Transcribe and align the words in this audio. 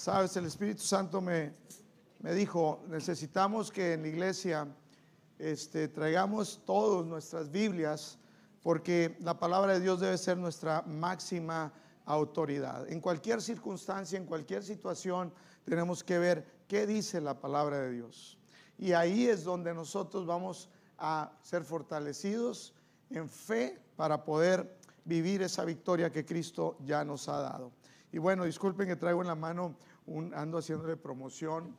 Sabes, 0.00 0.34
el 0.38 0.46
Espíritu 0.46 0.80
Santo 0.80 1.20
me, 1.20 1.52
me 2.20 2.32
dijo, 2.32 2.82
necesitamos 2.88 3.70
que 3.70 3.92
en 3.92 4.00
la 4.00 4.08
iglesia 4.08 4.66
este, 5.38 5.88
traigamos 5.88 6.62
todos 6.64 7.04
nuestras 7.04 7.50
Biblias, 7.50 8.18
porque 8.62 9.18
la 9.20 9.38
palabra 9.38 9.74
de 9.74 9.80
Dios 9.80 10.00
debe 10.00 10.16
ser 10.16 10.38
nuestra 10.38 10.80
máxima 10.86 11.70
autoridad. 12.06 12.90
En 12.90 13.02
cualquier 13.02 13.42
circunstancia, 13.42 14.16
en 14.16 14.24
cualquier 14.24 14.62
situación, 14.62 15.34
tenemos 15.66 16.02
que 16.02 16.18
ver 16.18 16.46
qué 16.66 16.86
dice 16.86 17.20
la 17.20 17.38
palabra 17.38 17.80
de 17.80 17.92
Dios. 17.92 18.38
Y 18.78 18.92
ahí 18.92 19.26
es 19.26 19.44
donde 19.44 19.74
nosotros 19.74 20.24
vamos 20.24 20.70
a 20.96 21.30
ser 21.42 21.62
fortalecidos 21.62 22.72
en 23.10 23.28
fe 23.28 23.78
para 23.96 24.24
poder 24.24 24.78
vivir 25.04 25.42
esa 25.42 25.66
victoria 25.66 26.10
que 26.10 26.24
Cristo 26.24 26.78
ya 26.86 27.04
nos 27.04 27.28
ha 27.28 27.42
dado. 27.42 27.70
Y 28.12 28.18
bueno, 28.18 28.44
disculpen 28.44 28.88
que 28.88 28.96
traigo 28.96 29.20
en 29.20 29.28
la 29.28 29.34
mano 29.34 29.76
un, 30.10 30.34
ando 30.34 30.58
haciéndole 30.58 30.96
promoción. 30.96 31.76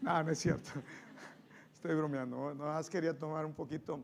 No, 0.00 0.22
no 0.22 0.30
es 0.32 0.38
cierto. 0.38 0.70
Estoy 1.74 1.94
bromeando. 1.94 2.54
Nada 2.54 2.74
más 2.74 2.90
quería 2.90 3.16
tomar 3.16 3.44
un 3.46 3.54
poquito 3.54 4.00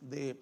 de 0.00 0.40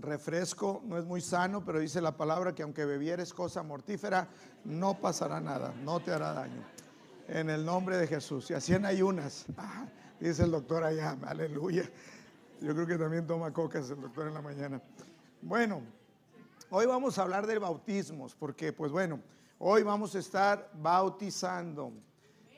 refresco. 0.00 0.82
No 0.84 0.98
es 0.98 1.04
muy 1.04 1.20
sano, 1.20 1.64
pero 1.64 1.80
dice 1.80 2.00
la 2.00 2.16
palabra 2.16 2.54
que 2.54 2.62
aunque 2.62 2.84
bebieres 2.84 3.32
cosa 3.32 3.62
mortífera, 3.62 4.28
no 4.64 5.00
pasará 5.00 5.40
nada, 5.40 5.74
no 5.82 6.00
te 6.00 6.12
hará 6.12 6.32
daño. 6.32 6.62
En 7.28 7.50
el 7.50 7.64
nombre 7.64 7.96
de 7.96 8.06
Jesús. 8.06 8.50
Y 8.50 8.54
así 8.54 8.74
en 8.74 8.84
ayunas. 8.84 9.46
Ah, 9.56 9.86
dice 10.20 10.44
el 10.44 10.50
doctor 10.50 10.84
allá, 10.84 11.16
aleluya. 11.26 11.90
Yo 12.60 12.74
creo 12.74 12.86
que 12.86 12.98
también 12.98 13.26
toma 13.26 13.52
cocas 13.52 13.88
el 13.90 14.00
doctor 14.00 14.28
en 14.28 14.34
la 14.34 14.42
mañana. 14.42 14.82
Bueno, 15.40 15.82
hoy 16.70 16.86
vamos 16.86 17.18
a 17.18 17.22
hablar 17.22 17.46
de 17.46 17.58
bautismos, 17.58 18.34
porque 18.34 18.72
pues 18.72 18.92
bueno, 18.92 19.20
hoy 19.58 19.82
vamos 19.82 20.14
a 20.14 20.18
estar 20.18 20.70
bautizando. 20.74 21.92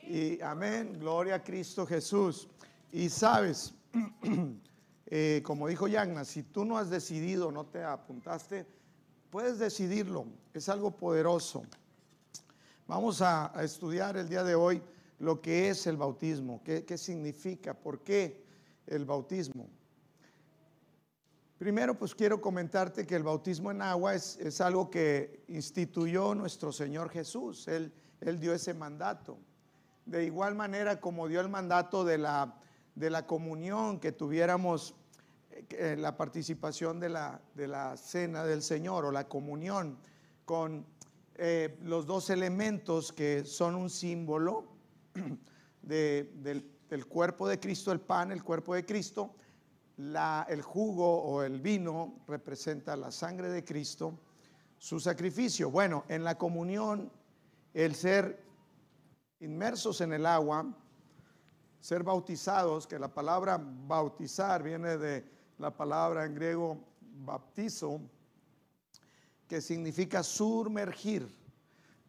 Y 0.03 0.41
amén, 0.41 0.97
gloria 0.99 1.35
a 1.35 1.43
Cristo 1.43 1.85
Jesús. 1.85 2.47
Y 2.91 3.09
sabes, 3.09 3.73
eh, 5.05 5.41
como 5.45 5.67
dijo 5.67 5.87
Yagna, 5.87 6.25
si 6.25 6.43
tú 6.43 6.65
no 6.65 6.77
has 6.77 6.89
decidido, 6.89 7.51
no 7.51 7.65
te 7.65 7.83
apuntaste, 7.83 8.65
puedes 9.29 9.59
decidirlo. 9.59 10.25
Es 10.53 10.67
algo 10.67 10.91
poderoso. 10.91 11.63
Vamos 12.87 13.21
a, 13.21 13.53
estudiar 13.63 14.17
el 14.17 14.27
día 14.27 14.43
de 14.43 14.55
hoy 14.55 14.81
lo 15.19 15.39
que 15.39 15.69
es 15.69 15.87
el 15.87 15.95
bautismo, 15.95 16.61
qué, 16.65 16.83
qué 16.83 16.97
significa, 16.97 17.73
por 17.73 17.99
qué 17.99 18.43
el 18.87 19.05
bautismo. 19.05 19.69
Primero, 21.61 21.93
pues 21.93 22.15
quiero 22.15 22.41
comentarte 22.41 23.05
que 23.05 23.15
el 23.15 23.21
bautismo 23.21 23.69
en 23.69 23.83
agua 23.83 24.15
es, 24.15 24.61
algo 24.61 24.89
que 24.89 25.43
instituyó 25.47 26.33
nuestro 26.33 26.71
Señor 26.71 27.11
Jesús. 27.11 27.67
Él, 27.67 27.93
él, 28.19 28.39
dio 28.39 28.51
ese 28.51 28.73
mandato. 28.73 29.37
De 30.07 30.25
igual 30.25 30.55
manera 30.55 30.99
como 30.99 31.27
dio 31.27 31.39
el 31.39 31.49
mandato 31.49 32.03
de 32.03 32.17
la, 32.17 32.55
de 32.95 33.11
la 33.11 33.27
comunión, 33.27 33.99
que 33.99 34.11
tuviéramos 34.11 34.95
eh, 35.51 35.95
la 35.99 36.17
participación 36.17 36.99
de 36.99 37.09
la, 37.09 37.39
de 37.53 37.67
la, 37.67 37.95
cena 37.95 38.43
del 38.43 38.63
Señor 38.63 39.05
o 39.05 39.11
la 39.11 39.27
comunión 39.27 39.99
con 40.45 40.83
eh, 41.35 41.77
los 41.83 42.07
dos 42.07 42.31
elementos 42.31 43.13
que 43.13 43.45
son 43.45 43.75
un 43.75 43.91
símbolo 43.91 44.65
del 45.83 47.05
cuerpo 47.07 47.47
de 47.47 47.59
Cristo, 47.59 47.91
el 47.91 48.01
pan, 48.01 48.31
el 48.31 48.43
cuerpo 48.43 48.73
de 48.73 48.83
Cristo 48.83 49.35
el 50.47 50.61
jugo 50.61 51.23
o 51.23 51.43
el 51.43 51.61
vino 51.61 52.23
representa 52.27 52.95
la 52.95 53.11
sangre 53.11 53.49
de 53.49 53.63
Cristo, 53.63 54.17
su 54.77 54.99
sacrificio. 54.99 55.69
Bueno, 55.69 56.05
en 56.07 56.23
la 56.23 56.37
comunión, 56.37 57.11
el 57.73 57.93
ser 57.93 58.43
inmersos 59.39 60.01
en 60.01 60.13
el 60.13 60.25
agua, 60.25 60.65
ser 61.79 62.03
bautizados, 62.03 62.87
que 62.87 62.97
la 62.97 63.13
palabra 63.13 63.59
bautizar 63.61 64.63
viene 64.63 64.97
de 64.97 65.25
la 65.57 65.71
palabra 65.75 66.25
en 66.25 66.35
griego 66.35 66.77
baptizo, 67.01 68.01
que 69.47 69.61
significa 69.61 70.23
sumergir. 70.23 71.27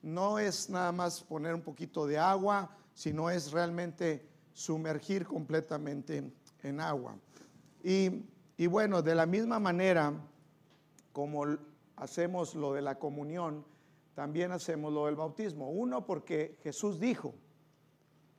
No 0.00 0.38
es 0.38 0.70
nada 0.70 0.92
más 0.92 1.22
poner 1.22 1.54
un 1.54 1.62
poquito 1.62 2.06
de 2.06 2.19
agua, 2.19 2.74
sino 2.94 3.30
es 3.30 3.53
realmente 3.53 4.26
sumergir 4.53 5.26
completamente 5.26 6.32
en 6.62 6.80
agua. 6.80 7.16
Y, 7.82 8.66
bueno, 8.66 9.03
de 9.03 9.15
la 9.15 9.26
misma 9.26 9.59
manera 9.59 10.15
como 11.12 11.44
hacemos 11.97 12.54
lo 12.54 12.72
de 12.72 12.82
la 12.82 12.98
comunión, 12.98 13.65
también 14.15 14.53
hacemos 14.53 14.93
lo 14.93 15.06
del 15.06 15.16
bautismo. 15.16 15.70
Uno, 15.70 16.06
porque 16.06 16.56
Jesús 16.62 16.98
dijo, 16.98 17.34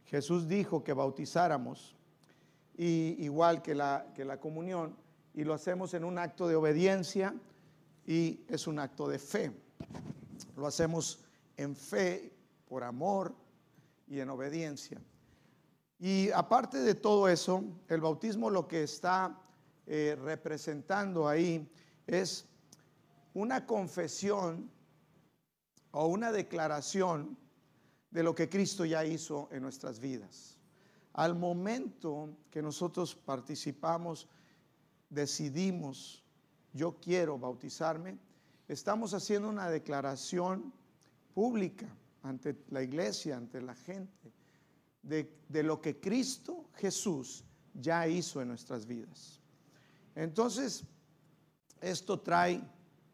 Jesús 0.05 0.47
dijo 0.47 0.83
que 0.83 0.93
bautizáramos, 0.93 1.95
y 2.75 3.15
igual 3.23 3.61
que 3.61 3.75
la, 3.75 4.07
que 4.15 4.25
la 4.25 4.39
comunión, 4.39 4.95
y 5.33 5.43
lo 5.43 5.53
hacemos 5.53 5.93
en 5.93 6.03
un 6.03 6.17
acto 6.17 6.47
de 6.47 6.55
obediencia 6.55 7.35
y 8.05 8.41
es 8.47 8.67
un 8.67 8.79
acto 8.79 9.07
de 9.07 9.19
fe. 9.19 9.51
Lo 10.55 10.67
hacemos 10.67 11.23
en 11.57 11.75
fe, 11.75 12.31
por 12.67 12.83
amor 12.83 13.35
y 14.07 14.19
en 14.19 14.29
obediencia. 14.29 15.01
Y 16.05 16.31
aparte 16.31 16.79
de 16.79 16.95
todo 16.95 17.29
eso, 17.29 17.63
el 17.87 18.01
bautismo 18.01 18.49
lo 18.49 18.67
que 18.67 18.83
está 18.83 19.39
eh, 19.87 20.17
representando 20.21 21.29
ahí 21.29 21.65
es 22.05 22.45
una 23.33 23.65
confesión 23.65 24.69
o 25.91 26.07
una 26.07 26.33
declaración 26.33 27.37
de 28.11 28.21
lo 28.21 28.35
que 28.35 28.49
Cristo 28.49 28.83
ya 28.83 29.05
hizo 29.05 29.47
en 29.53 29.61
nuestras 29.61 30.01
vidas. 30.01 30.57
Al 31.13 31.35
momento 31.35 32.35
que 32.51 32.61
nosotros 32.61 33.15
participamos, 33.15 34.27
decidimos, 35.09 36.21
yo 36.73 36.97
quiero 36.99 37.39
bautizarme, 37.39 38.17
estamos 38.67 39.13
haciendo 39.13 39.47
una 39.47 39.69
declaración 39.69 40.73
pública 41.33 41.87
ante 42.23 42.57
la 42.71 42.83
iglesia, 42.83 43.37
ante 43.37 43.61
la 43.61 43.73
gente 43.73 44.42
de, 45.03 45.63
lo 45.63 45.81
que 45.81 45.99
Cristo 45.99 46.65
Jesús 46.75 47.43
ya 47.73 48.07
hizo 48.07 48.41
en 48.41 48.47
nuestras 48.47 48.85
vidas. 48.85 49.39
Entonces, 50.15 50.83
esto 51.81 52.19
trae 52.19 52.61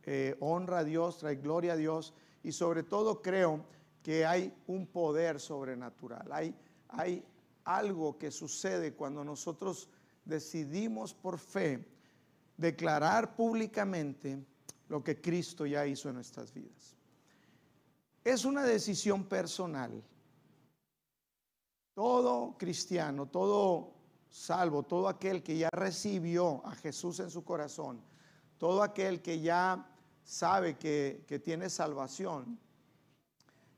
eh, 0.04 0.36
honra 0.40 0.80
a 0.80 0.84
Dios, 0.84 1.18
trae 1.18 1.36
gloria 1.36 1.74
a 1.74 1.78
Dios 1.78 2.14
y 2.44 2.52
sobre 2.52 2.84
todo 2.84 3.22
creo 3.22 3.66
que 4.04 4.26
hay 4.26 4.54
un 4.68 4.88
poder 4.88 5.40
sobrenatural, 5.40 6.32
hay, 6.32 6.56
hay 6.88 7.24
algo 7.66 8.18
que 8.18 8.32
sucede 8.32 8.94
cuando 8.94 9.24
nosotros 9.24 9.90
decidimos 10.24 11.14
por 11.14 11.38
fe 11.38 11.86
declarar 12.58 13.36
públicamente 13.36 14.44
lo 14.88 15.04
que 15.04 15.20
Cristo 15.20 15.66
ya 15.66 15.86
hizo 15.86 16.10
en 16.10 16.16
nuestras 16.16 16.54
vidas. 16.54 16.96
Es 18.24 18.46
una 18.46 18.64
decisión 18.64 19.24
personal. 19.26 20.04
Todo 22.00 22.56
cristiano, 22.58 23.26
todo 23.26 23.92
salvo, 24.30 24.84
todo 24.84 25.10
aquel 25.10 25.44
que 25.44 25.58
ya 25.58 25.70
recibió 25.70 26.66
a 26.66 26.74
Jesús 26.76 27.20
en 27.20 27.30
su 27.30 27.44
corazón, 27.44 28.02
todo 28.58 28.84
aquel 28.84 29.22
que 29.22 29.42
ya 29.42 29.86
sabe 30.24 30.78
que, 30.78 31.42
tiene 31.44 31.70
salvación, 31.70 32.58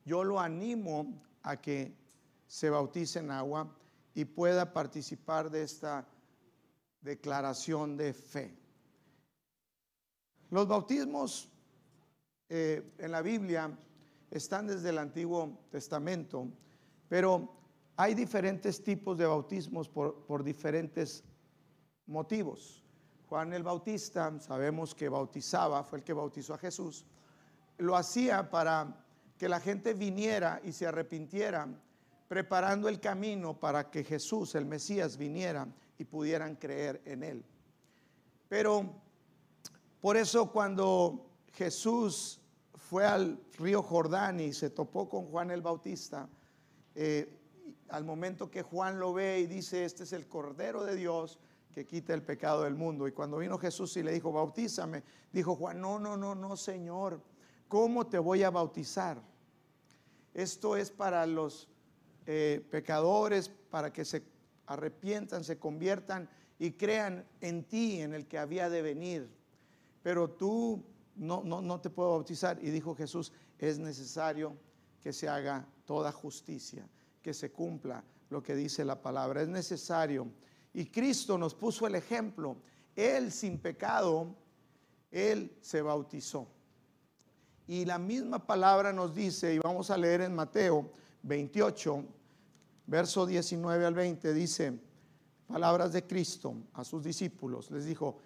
yo 0.05 0.23
lo 0.23 0.39
animo 0.39 1.19
a 1.41 1.59
que 1.59 1.97
se 2.45 2.69
bautice 2.69 3.17
en 3.17 3.31
agua 3.31 3.75
y 4.13 4.25
pueda 4.25 4.71
participar 4.71 5.49
de 5.49 5.63
esta 5.63 6.07
declaración 7.01 7.97
de 7.97 8.13
fe. 8.13 8.55
Los 10.51 10.67
bautismos 10.67 11.49
eh, 12.49 12.93
en 12.99 13.11
la 13.11 13.23
Biblia 13.23 13.75
están 14.29 14.67
desde 14.67 14.90
el 14.90 14.99
Antiguo 14.99 15.57
Testamento, 15.72 16.47
pero 17.09 17.60
hay 18.01 18.15
diferentes 18.15 18.83
tipos 18.83 19.15
de 19.15 19.27
bautismos 19.27 19.87
por, 19.87 20.43
diferentes 20.43 21.23
motivos. 22.07 22.83
Juan 23.29 23.53
el 23.53 23.61
Bautista, 23.61 24.39
sabemos 24.39 24.95
que 24.95 25.07
bautizaba, 25.07 25.83
fue 25.83 25.99
el 25.99 26.03
que 26.03 26.13
bautizó 26.13 26.55
a 26.55 26.57
Jesús, 26.57 27.05
lo 27.77 27.95
hacía 27.95 28.49
para 28.49 29.05
que 29.37 29.47
la 29.47 29.59
gente 29.59 29.93
viniera 29.93 30.59
y 30.63 30.71
se 30.71 30.87
arrepintiera, 30.87 31.67
preparando 32.27 32.89
el 32.89 32.99
camino 32.99 33.59
para 33.59 33.91
que 33.91 34.03
Jesús, 34.03 34.55
el 34.55 34.65
Mesías, 34.65 35.15
viniera 35.15 35.67
y 35.99 36.03
pudieran 36.03 36.55
creer 36.55 37.03
en 37.05 37.21
él. 37.21 37.45
Pero 38.49 38.95
por 40.01 40.17
eso 40.17 40.51
cuando 40.51 41.29
Jesús 41.53 42.41
fue 42.73 43.05
al 43.05 43.39
río 43.59 43.83
Jordán 43.83 44.39
y 44.39 44.53
se 44.53 44.71
topó 44.71 45.07
con 45.07 45.27
Juan 45.27 45.51
el 45.51 45.61
Bautista, 45.61 46.27
eh, 46.95 47.37
al 47.91 48.03
momento 48.03 48.49
que 48.49 48.64
Juan 48.64 48.99
lo 48.99 49.14
ve 49.14 49.40
y 49.40 49.47
dice, 49.47 49.85
este 49.85 50.03
es 50.03 50.14
el 50.14 50.28
Cordero 50.28 50.84
de 50.84 50.96
Dios 50.96 51.40
que 51.73 51.85
quita 51.85 52.14
el 52.14 52.23
pecado 52.23 52.64
del 52.64 52.76
mundo. 52.76 53.08
Y 53.08 53.11
cuando 53.11 53.38
vino 53.38 53.58
Jesús 53.58 53.96
y 53.97 54.03
le 54.03 54.11
dijo, 54.11 54.32
bautízame, 54.32 55.03
dijo 55.32 55.55
Juan, 55.55 55.79
no, 55.79 55.99
no, 55.99 56.17
no, 56.17 56.35
no, 56.35 56.58
Señor, 56.58 57.22
¿cómo 57.67 58.08
te 58.08 58.17
voy 58.17 58.43
a 58.43 58.49
bautizar? 58.49 59.22
Esto 60.34 60.78
es 60.78 60.91
para 60.91 61.26
los 61.26 61.67
eh, 62.26 62.66
pecadores, 62.72 63.49
para 63.49 63.91
que 63.91 64.05
se 64.05 64.23
arrepientan, 64.67 65.44
se 65.44 65.59
conviertan 65.59 66.29
y 66.59 66.72
crean 66.72 67.26
en 67.41 67.64
ti, 67.64 68.02
en 68.02 68.14
el 68.14 68.28
que 68.28 68.37
había 68.37 68.70
de 68.70 68.82
venir. 68.82 69.29
Pero 70.03 70.29
tú 70.29 70.84
no, 71.16 71.44
no, 71.44 71.61
no 71.61 71.82
te 71.82 71.90
puedo 71.90 72.11
bautizar. 72.11 72.58
Y 72.61 72.70
dijo 72.70 72.96
Jesús, 72.96 73.34
es 73.59 73.79
necesario 73.79 74.55
que 75.02 75.11
se 75.11 75.28
haga 75.28 75.67
toda 75.85 76.11
justicia, 76.11 76.87
que 77.22 77.34
se 77.34 77.52
cumpla 77.52 78.03
lo 78.29 78.41
que 78.41 78.56
dice 78.56 78.84
la 78.84 79.02
palabra. 79.02 79.41
Es 79.41 79.47
necesario. 79.47 80.28
Y 80.73 80.85
Cristo 80.85 81.38
nos 81.38 81.53
puso 81.53 81.85
el 81.88 81.96
ejemplo. 81.96 82.58
Él 82.96 83.32
sin 83.32 83.58
pecado, 83.59 84.35
Él 85.12 85.56
se 85.62 85.82
bautizó. 85.82 86.47
Y 87.68 87.85
la 87.85 88.00
misma 88.00 88.46
palabra 88.46 88.91
nos 88.91 89.16
dice, 89.16 89.53
y 89.53 89.59
vamos 89.59 89.91
a 89.91 89.97
leer 89.97 90.22
en 90.22 90.35
Mateo 90.35 90.91
28, 91.23 92.03
verso 92.88 93.26
19 93.26 93.85
al 93.85 93.94
20, 93.94 94.34
dice, 94.34 94.78
palabras 95.47 95.94
de 95.94 96.06
Cristo 96.06 96.56
a 96.73 96.84
sus 96.84 97.03
discípulos. 97.03 97.72
Les 97.72 97.85
dijo, 97.85 98.18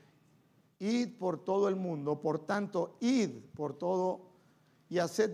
id 0.80 1.18
por 1.18 1.44
todo 1.44 1.68
el 1.68 1.76
mundo, 1.76 2.20
por 2.20 2.46
tanto, 2.46 2.98
id 3.02 3.30
por 3.54 3.78
todo 3.78 4.22
y 4.90 5.00
hacer, 5.00 5.34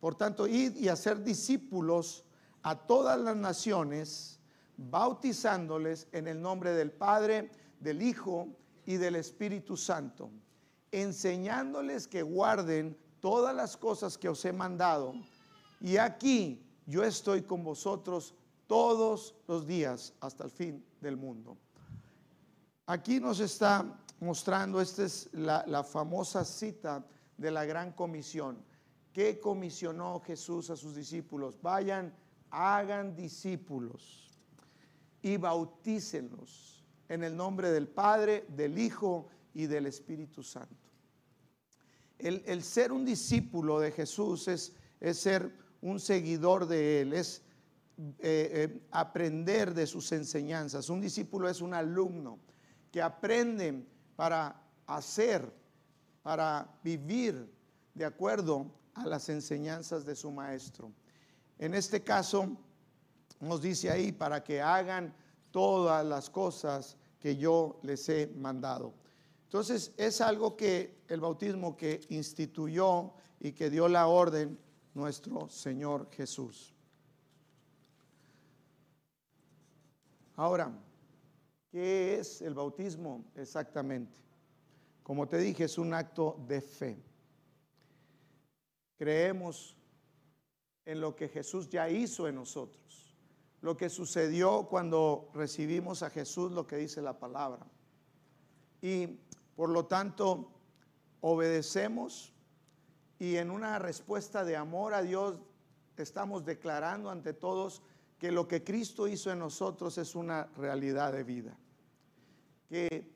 por 0.00 0.14
tanto, 0.14 0.46
id 0.46 0.76
y 0.76 0.88
hacer 0.88 1.22
discípulos 1.22 2.25
a 2.66 2.74
todas 2.74 3.20
las 3.20 3.36
naciones, 3.36 4.40
bautizándoles 4.76 6.08
en 6.10 6.26
el 6.26 6.42
nombre 6.42 6.72
del 6.72 6.90
Padre, 6.90 7.48
del 7.78 8.02
Hijo 8.02 8.48
y 8.84 8.96
del 8.96 9.14
Espíritu 9.14 9.76
Santo, 9.76 10.32
enseñándoles 10.90 12.08
que 12.08 12.22
guarden 12.22 12.98
todas 13.20 13.54
las 13.54 13.76
cosas 13.76 14.18
que 14.18 14.28
os 14.28 14.44
he 14.44 14.52
mandado. 14.52 15.14
Y 15.80 15.96
aquí 15.98 16.60
yo 16.86 17.04
estoy 17.04 17.42
con 17.42 17.62
vosotros 17.62 18.34
todos 18.66 19.36
los 19.46 19.64
días 19.64 20.12
hasta 20.18 20.42
el 20.42 20.50
fin 20.50 20.84
del 21.00 21.16
mundo. 21.16 21.56
Aquí 22.86 23.20
nos 23.20 23.38
está 23.38 23.96
mostrando, 24.18 24.80
esta 24.80 25.04
es 25.04 25.28
la, 25.34 25.84
famosa 25.84 26.44
cita 26.44 27.06
de 27.36 27.52
la 27.52 27.64
gran 27.64 27.92
comisión. 27.92 28.58
¿Qué 29.12 29.38
comisionó 29.38 30.18
Jesús 30.18 30.68
a 30.70 30.76
sus 30.76 30.96
discípulos? 30.96 31.62
Vayan, 31.62 32.12
hagan 32.50 33.14
discípulos 33.14 34.38
y 35.22 35.36
bautícenlos 35.36 36.84
en 37.08 37.24
el 37.24 37.36
nombre 37.36 37.70
del 37.70 37.88
Padre, 37.88 38.46
del 38.48 38.78
Hijo 38.78 39.28
y 39.54 39.66
del 39.66 39.86
Espíritu 39.86 40.42
Santo. 40.42 40.74
El, 42.18 42.62
ser 42.62 42.92
un 42.92 43.04
discípulo 43.04 43.78
de 43.78 43.92
Jesús 43.92 44.48
es, 44.48 44.72
es 45.00 45.18
ser 45.18 45.52
un 45.82 46.00
seguidor 46.00 46.66
de 46.66 47.02
Él, 47.02 47.12
es 47.12 47.42
eh, 47.98 48.12
eh, 48.18 48.86
aprender 48.90 49.74
de 49.74 49.86
sus 49.86 50.12
enseñanzas. 50.12 50.88
Un 50.88 51.00
discípulo 51.00 51.48
es 51.48 51.60
un 51.60 51.74
alumno 51.74 52.38
que 52.90 53.02
aprende 53.02 53.86
para 54.16 54.62
hacer, 54.86 55.52
para 56.22 56.78
vivir 56.82 57.52
de 57.94 58.04
acuerdo 58.04 58.70
a 58.94 59.06
las 59.06 59.28
enseñanzas 59.28 60.04
de 60.04 60.16
su 60.16 60.30
maestro. 60.30 60.92
En 61.58 61.74
este 61.74 62.02
caso, 62.02 62.56
nos 63.40 63.62
dice 63.62 63.90
ahí, 63.90 64.12
para 64.12 64.42
que 64.42 64.60
hagan 64.60 65.14
todas 65.50 66.04
las 66.04 66.28
cosas 66.30 66.96
que 67.18 67.36
yo 67.36 67.78
les 67.82 68.08
he 68.08 68.26
mandado. 68.36 68.94
Entonces, 69.44 69.92
es 69.96 70.20
algo 70.20 70.56
que 70.56 71.02
el 71.08 71.20
bautismo 71.20 71.76
que 71.76 72.00
instituyó 72.08 73.14
y 73.40 73.52
que 73.52 73.70
dio 73.70 73.88
la 73.88 74.06
orden 74.06 74.58
nuestro 74.94 75.48
Señor 75.48 76.08
Jesús. 76.10 76.74
Ahora, 80.34 80.70
¿qué 81.70 82.18
es 82.18 82.42
el 82.42 82.54
bautismo 82.54 83.24
exactamente? 83.34 84.14
Como 85.02 85.26
te 85.28 85.38
dije, 85.38 85.64
es 85.64 85.78
un 85.78 85.94
acto 85.94 86.42
de 86.46 86.60
fe. 86.60 86.98
Creemos 88.98 89.75
en 90.86 91.00
lo 91.00 91.14
que 91.14 91.28
Jesús 91.28 91.68
ya 91.68 91.90
hizo 91.90 92.26
en 92.28 92.36
nosotros, 92.36 93.14
lo 93.60 93.76
que 93.76 93.90
sucedió 93.90 94.66
cuando 94.68 95.28
recibimos 95.34 96.02
a 96.02 96.10
Jesús, 96.10 96.52
lo 96.52 96.66
que 96.66 96.76
dice 96.76 97.02
la 97.02 97.18
palabra. 97.18 97.66
Y 98.80 99.18
por 99.56 99.68
lo 99.68 99.86
tanto, 99.86 100.52
obedecemos 101.20 102.32
y 103.18 103.36
en 103.36 103.50
una 103.50 103.78
respuesta 103.78 104.44
de 104.44 104.56
amor 104.56 104.94
a 104.94 105.02
Dios 105.02 105.38
estamos 105.96 106.44
declarando 106.44 107.10
ante 107.10 107.32
todos 107.32 107.82
que 108.18 108.30
lo 108.30 108.46
que 108.46 108.62
Cristo 108.62 109.08
hizo 109.08 109.30
en 109.30 109.38
nosotros 109.38 109.98
es 109.98 110.14
una 110.14 110.44
realidad 110.56 111.12
de 111.12 111.24
vida. 111.24 111.56
Que 112.68 113.10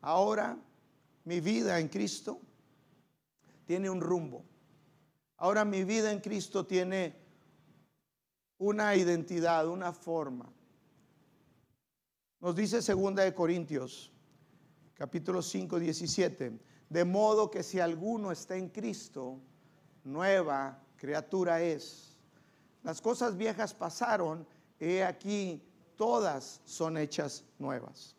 ahora 0.00 0.58
mi 1.24 1.40
vida 1.40 1.80
en 1.80 1.88
Cristo 1.88 2.40
tiene 3.66 3.90
un 3.90 4.00
rumbo. 4.00 4.44
Ahora 5.36 5.64
mi 5.64 5.84
vida 5.84 6.12
en 6.12 6.20
Cristo 6.20 6.66
tiene 6.66 7.16
una 8.58 8.94
identidad, 8.94 9.68
una 9.68 9.92
forma. 9.92 10.52
Nos 12.40 12.54
dice 12.54 12.82
segunda 12.82 13.22
de 13.22 13.34
Corintios, 13.34 14.12
capítulo 14.94 15.42
5, 15.42 15.78
17, 15.78 16.60
de 16.88 17.04
modo 17.04 17.50
que 17.50 17.62
si 17.62 17.80
alguno 17.80 18.30
está 18.30 18.56
en 18.56 18.68
Cristo, 18.68 19.40
nueva 20.04 20.80
criatura 20.96 21.60
es 21.60 22.14
las 22.84 23.00
cosas 23.00 23.36
viejas 23.36 23.72
pasaron, 23.72 24.46
he 24.78 25.02
aquí, 25.02 25.62
todas 25.96 26.60
son 26.66 26.98
hechas 26.98 27.44
nuevas. 27.58 28.14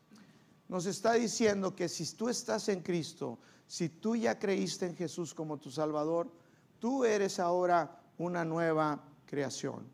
Nos 0.67 0.87
está 0.87 1.13
diciendo 1.13 1.75
que 1.75 1.87
si 1.87 2.03
tú 2.15 2.29
estás 2.29 2.67
en 2.69 2.81
Cristo, 2.81 3.37
si 3.67 3.89
tú 3.89 4.15
ya 4.15 4.39
creíste 4.39 4.87
en 4.87 4.95
Jesús 4.95 5.35
como 5.35 5.59
tu 5.59 5.69
Salvador, 5.69 6.31
tú 6.85 7.03
eres 7.03 7.39
ahora 7.39 7.99
una 8.19 8.45
nueva 8.45 9.03
creación. 9.25 9.87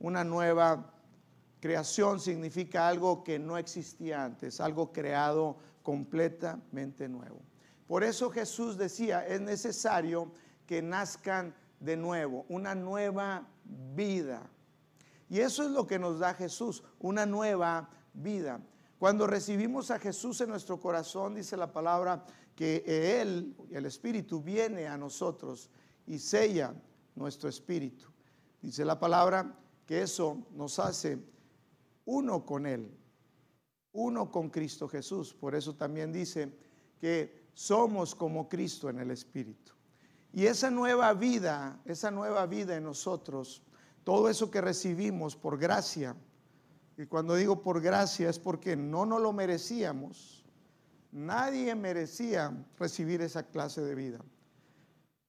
Una 0.00 0.24
nueva 0.24 0.94
creación 1.60 2.20
significa 2.20 2.88
algo 2.88 3.22
que 3.22 3.38
no 3.38 3.58
existía 3.58 4.24
antes, 4.24 4.58
algo 4.58 4.90
creado 4.90 5.58
completamente 5.82 7.06
nuevo. 7.06 7.42
Por 7.86 8.02
eso 8.02 8.30
Jesús 8.30 8.78
decía, 8.78 9.26
es 9.26 9.42
necesario 9.42 10.32
que 10.64 10.80
nazcan 10.80 11.54
de 11.80 11.98
nuevo, 11.98 12.46
una 12.48 12.74
nueva 12.74 13.46
vida. 13.94 14.48
Y 15.28 15.40
eso 15.40 15.64
es 15.64 15.70
lo 15.70 15.86
que 15.86 15.98
nos 15.98 16.18
da 16.18 16.32
Jesús, 16.32 16.82
una 16.98 17.26
nueva 17.26 17.90
vida. 18.14 18.58
Cuando 18.98 19.26
recibimos 19.26 19.90
a 19.90 19.98
Jesús 19.98 20.40
en 20.40 20.48
nuestro 20.48 20.80
corazón, 20.80 21.34
dice 21.34 21.58
la 21.58 21.70
palabra, 21.74 22.24
que 22.56 23.20
Él, 23.20 23.54
el 23.70 23.84
Espíritu, 23.84 24.40
viene 24.40 24.86
a 24.88 24.96
nosotros 24.96 25.68
y 26.08 26.18
sella 26.18 26.74
nuestro 27.14 27.48
espíritu. 27.48 28.06
Dice 28.60 28.84
la 28.84 28.98
palabra 28.98 29.54
que 29.86 30.02
eso 30.02 30.46
nos 30.52 30.78
hace 30.78 31.18
uno 32.06 32.44
con 32.44 32.66
Él, 32.66 32.90
uno 33.92 34.30
con 34.30 34.50
Cristo 34.50 34.88
Jesús. 34.88 35.34
Por 35.34 35.54
eso 35.54 35.74
también 35.74 36.12
dice 36.12 36.52
que 37.00 37.48
somos 37.52 38.14
como 38.14 38.48
Cristo 38.48 38.88
en 38.88 38.98
el 38.98 39.10
Espíritu. 39.10 39.72
Y 40.32 40.46
esa 40.46 40.70
nueva 40.70 41.12
vida, 41.14 41.80
esa 41.84 42.10
nueva 42.10 42.46
vida 42.46 42.76
en 42.76 42.84
nosotros, 42.84 43.62
todo 44.04 44.28
eso 44.28 44.50
que 44.50 44.60
recibimos 44.60 45.36
por 45.36 45.58
gracia, 45.58 46.16
y 46.96 47.06
cuando 47.06 47.34
digo 47.34 47.62
por 47.62 47.80
gracia 47.80 48.28
es 48.28 48.38
porque 48.38 48.76
no 48.76 49.06
nos 49.06 49.20
lo 49.20 49.32
merecíamos, 49.32 50.44
nadie 51.12 51.74
merecía 51.74 52.52
recibir 52.78 53.22
esa 53.22 53.44
clase 53.44 53.82
de 53.82 53.94
vida. 53.94 54.24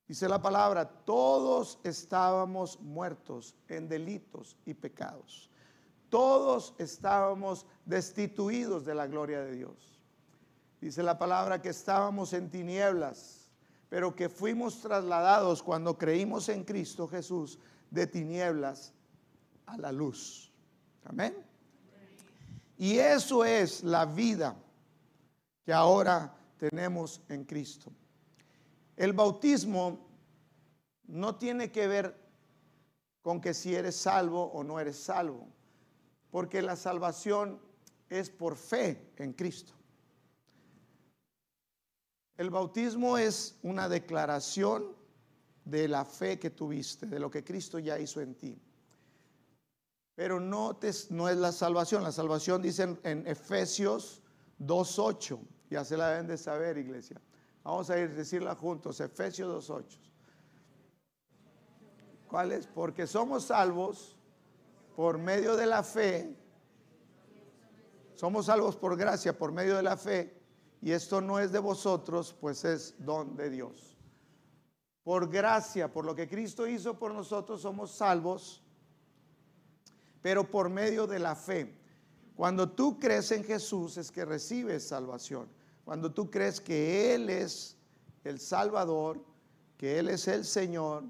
Dice 0.09 0.27
la 0.27 0.41
palabra, 0.41 0.85
todos 0.85 1.79
estábamos 1.85 2.77
muertos 2.81 3.55
en 3.69 3.87
delitos 3.87 4.57
y 4.65 4.73
pecados. 4.73 5.49
Todos 6.09 6.75
estábamos 6.79 7.65
destituidos 7.85 8.83
de 8.83 8.95
la 8.95 9.07
gloria 9.07 9.39
de 9.39 9.55
Dios. 9.55 10.01
Dice 10.81 11.01
la 11.01 11.17
palabra 11.17 11.61
que 11.61 11.69
estábamos 11.69 12.33
en 12.33 12.49
tinieblas 12.49 13.39
pero 13.89 14.15
que 14.15 14.29
fuimos 14.29 14.79
trasladados 14.79 15.63
cuando 15.63 15.97
creímos 15.97 16.47
en 16.49 16.63
Cristo 16.63 17.07
Jesús 17.07 17.57
de 17.89 18.05
tinieblas 18.05 18.93
a 19.65 19.77
la 19.77 19.91
luz. 19.91 20.51
Amén. 21.05 21.35
Y 22.77 22.97
eso 22.99 23.43
es 23.43 23.83
la 23.83 24.05
vida 24.05 24.55
que 25.65 25.73
ahora 25.73 26.33
tenemos 26.57 27.19
en 27.27 27.43
Cristo. 27.43 27.91
El 28.99 29.13
bautismo 29.13 29.97
no 31.07 31.37
tiene 31.37 31.71
que 31.71 31.87
ver 31.87 32.19
con 33.21 33.39
que 33.39 33.53
si 33.53 33.73
eres 33.73 33.95
salvo 33.95 34.51
o 34.51 34.61
no 34.61 34.77
eres 34.77 34.97
salvo, 34.97 35.47
porque 36.29 36.61
la 36.61 36.75
salvación 36.75 37.61
es 38.09 38.29
por 38.29 38.57
fe 38.57 39.13
en 39.15 39.31
Cristo. 39.31 39.71
El 42.35 42.49
bautismo 42.49 43.17
es 43.17 43.57
una 43.63 43.87
declaración 43.87 44.93
de 45.63 45.87
la 45.87 46.03
fe 46.03 46.37
que 46.37 46.49
tuviste, 46.49 47.05
de 47.05 47.19
lo 47.19 47.31
que 47.31 47.45
Cristo 47.45 47.79
ya 47.79 47.97
hizo 47.97 48.19
en 48.19 48.35
ti. 48.35 48.61
Pero 50.13 50.41
no, 50.41 50.77
es 50.81 51.09
la 51.09 51.53
salvación. 51.53 52.03
La 52.03 52.11
salvación 52.11 52.61
dice 52.61 52.83
en, 52.83 52.99
en 53.03 53.27
Efesios 53.27 54.21
2.8. 54.59 55.39
Ya 55.69 55.85
se 55.85 55.95
la 55.95 56.09
deben 56.09 56.27
de 56.27 56.37
saber, 56.37 56.77
iglesia. 56.77 57.21
Vamos 57.63 57.89
a 57.89 57.97
ir 57.97 58.09
a 58.09 58.13
decirla 58.13 58.55
juntos. 58.55 58.99
Efesios 58.99 59.69
2.8. 59.69 59.83
¿Cuál 62.27 62.51
es? 62.51 62.67
Porque 62.67 63.07
somos 63.07 63.45
salvos 63.45 64.15
por 64.95 65.17
medio 65.17 65.55
de 65.55 65.65
la 65.65 65.83
fe. 65.83 66.35
Somos 68.15 68.47
salvos 68.47 68.75
por 68.75 68.97
gracia, 68.97 69.37
por 69.37 69.51
medio 69.51 69.75
de 69.75 69.83
la 69.83 69.97
fe. 69.97 70.39
Y 70.81 70.91
esto 70.91 71.21
no 71.21 71.39
es 71.39 71.51
de 71.51 71.59
vosotros, 71.59 72.35
pues 72.39 72.63
es 72.65 72.95
don 72.99 73.35
de 73.35 73.49
Dios. 73.49 73.97
Por 75.03 75.29
gracia, 75.29 75.91
por 75.91 76.05
lo 76.05 76.15
que 76.15 76.27
Cristo 76.27 76.67
hizo 76.67 76.97
por 76.99 77.13
nosotros, 77.13 77.61
somos 77.61 77.91
salvos, 77.91 78.63
pero 80.21 80.49
por 80.49 80.69
medio 80.69 81.07
de 81.07 81.19
la 81.19 81.35
fe. 81.35 81.75
Cuando 82.35 82.69
tú 82.69 82.99
crees 82.99 83.31
en 83.31 83.43
Jesús 83.43 83.97
es 83.97 84.11
que 84.11 84.23
recibes 84.23 84.87
salvación. 84.87 85.49
Cuando 85.89 86.11
tú 86.11 86.29
crees 86.29 86.61
que 86.61 87.15
Él 87.15 87.31
es 87.31 87.75
el 88.23 88.39
Salvador, 88.39 89.25
que 89.75 89.97
Él 89.97 90.09
es 90.09 90.27
el 90.27 90.45
Señor, 90.45 91.05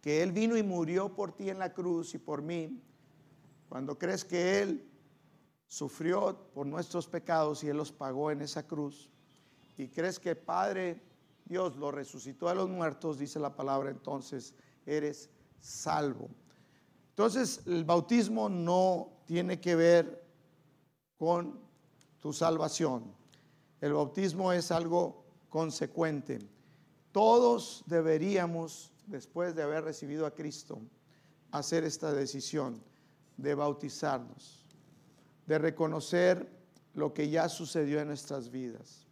que 0.00 0.22
Él 0.22 0.30
vino 0.30 0.56
y 0.56 0.62
murió 0.62 1.12
por 1.12 1.32
ti 1.32 1.50
en 1.50 1.58
la 1.58 1.74
cruz 1.74 2.14
y 2.14 2.18
por 2.18 2.40
mí, 2.40 2.80
cuando 3.68 3.98
crees 3.98 4.24
que 4.24 4.62
Él 4.62 4.88
sufrió 5.66 6.38
por 6.54 6.68
nuestros 6.68 7.08
pecados 7.08 7.64
y 7.64 7.68
Él 7.68 7.76
los 7.76 7.90
pagó 7.90 8.30
en 8.30 8.42
esa 8.42 8.64
cruz, 8.64 9.10
y 9.76 9.88
crees 9.88 10.20
que 10.20 10.36
Padre 10.36 11.02
Dios 11.44 11.74
lo 11.74 11.90
resucitó 11.90 12.48
a 12.48 12.54
los 12.54 12.68
muertos, 12.68 13.18
dice 13.18 13.40
la 13.40 13.56
palabra, 13.56 13.90
entonces 13.90 14.54
eres 14.86 15.30
salvo. 15.58 16.28
Entonces 17.08 17.62
el 17.66 17.84
bautismo 17.84 18.48
no 18.48 19.08
tiene 19.26 19.60
que 19.60 19.74
ver 19.74 20.24
con 21.16 21.58
tu 22.20 22.32
salvación. 22.32 23.17
El 23.80 23.92
bautismo 23.92 24.52
es 24.52 24.70
algo 24.72 25.24
consecuente. 25.48 26.40
Todos 27.12 27.84
deberíamos, 27.86 28.92
después 29.06 29.54
de 29.54 29.62
haber 29.62 29.84
recibido 29.84 30.26
a 30.26 30.34
Cristo, 30.34 30.80
hacer 31.50 31.84
esta 31.84 32.12
decisión 32.12 32.82
de 33.36 33.54
bautizarnos, 33.54 34.66
de 35.46 35.58
reconocer 35.58 36.48
lo 36.94 37.14
que 37.14 37.30
ya 37.30 37.48
sucedió 37.48 38.00
en 38.00 38.08
nuestras 38.08 38.50
vidas. 38.50 39.06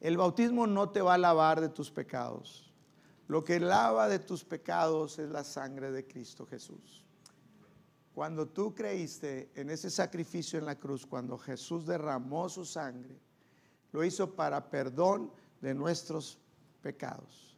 El 0.00 0.16
bautismo 0.16 0.66
no 0.66 0.90
te 0.90 1.02
va 1.02 1.14
a 1.14 1.18
lavar 1.18 1.60
de 1.60 1.68
tus 1.68 1.90
pecados. 1.90 2.72
Lo 3.26 3.44
que 3.44 3.60
lava 3.60 4.08
de 4.08 4.18
tus 4.18 4.44
pecados 4.44 5.18
es 5.18 5.28
la 5.28 5.44
sangre 5.44 5.92
de 5.92 6.06
Cristo 6.06 6.46
Jesús. 6.46 7.04
Cuando 8.14 8.48
tú 8.48 8.74
creíste 8.74 9.50
en 9.54 9.70
ese 9.70 9.88
sacrificio 9.90 10.58
en 10.58 10.66
la 10.66 10.78
cruz, 10.78 11.06
cuando 11.06 11.38
Jesús 11.38 11.86
derramó 11.86 12.48
su 12.48 12.64
sangre, 12.64 13.18
lo 13.92 14.04
hizo 14.04 14.34
para 14.34 14.68
perdón 14.68 15.32
de 15.60 15.74
nuestros 15.74 16.38
pecados. 16.82 17.56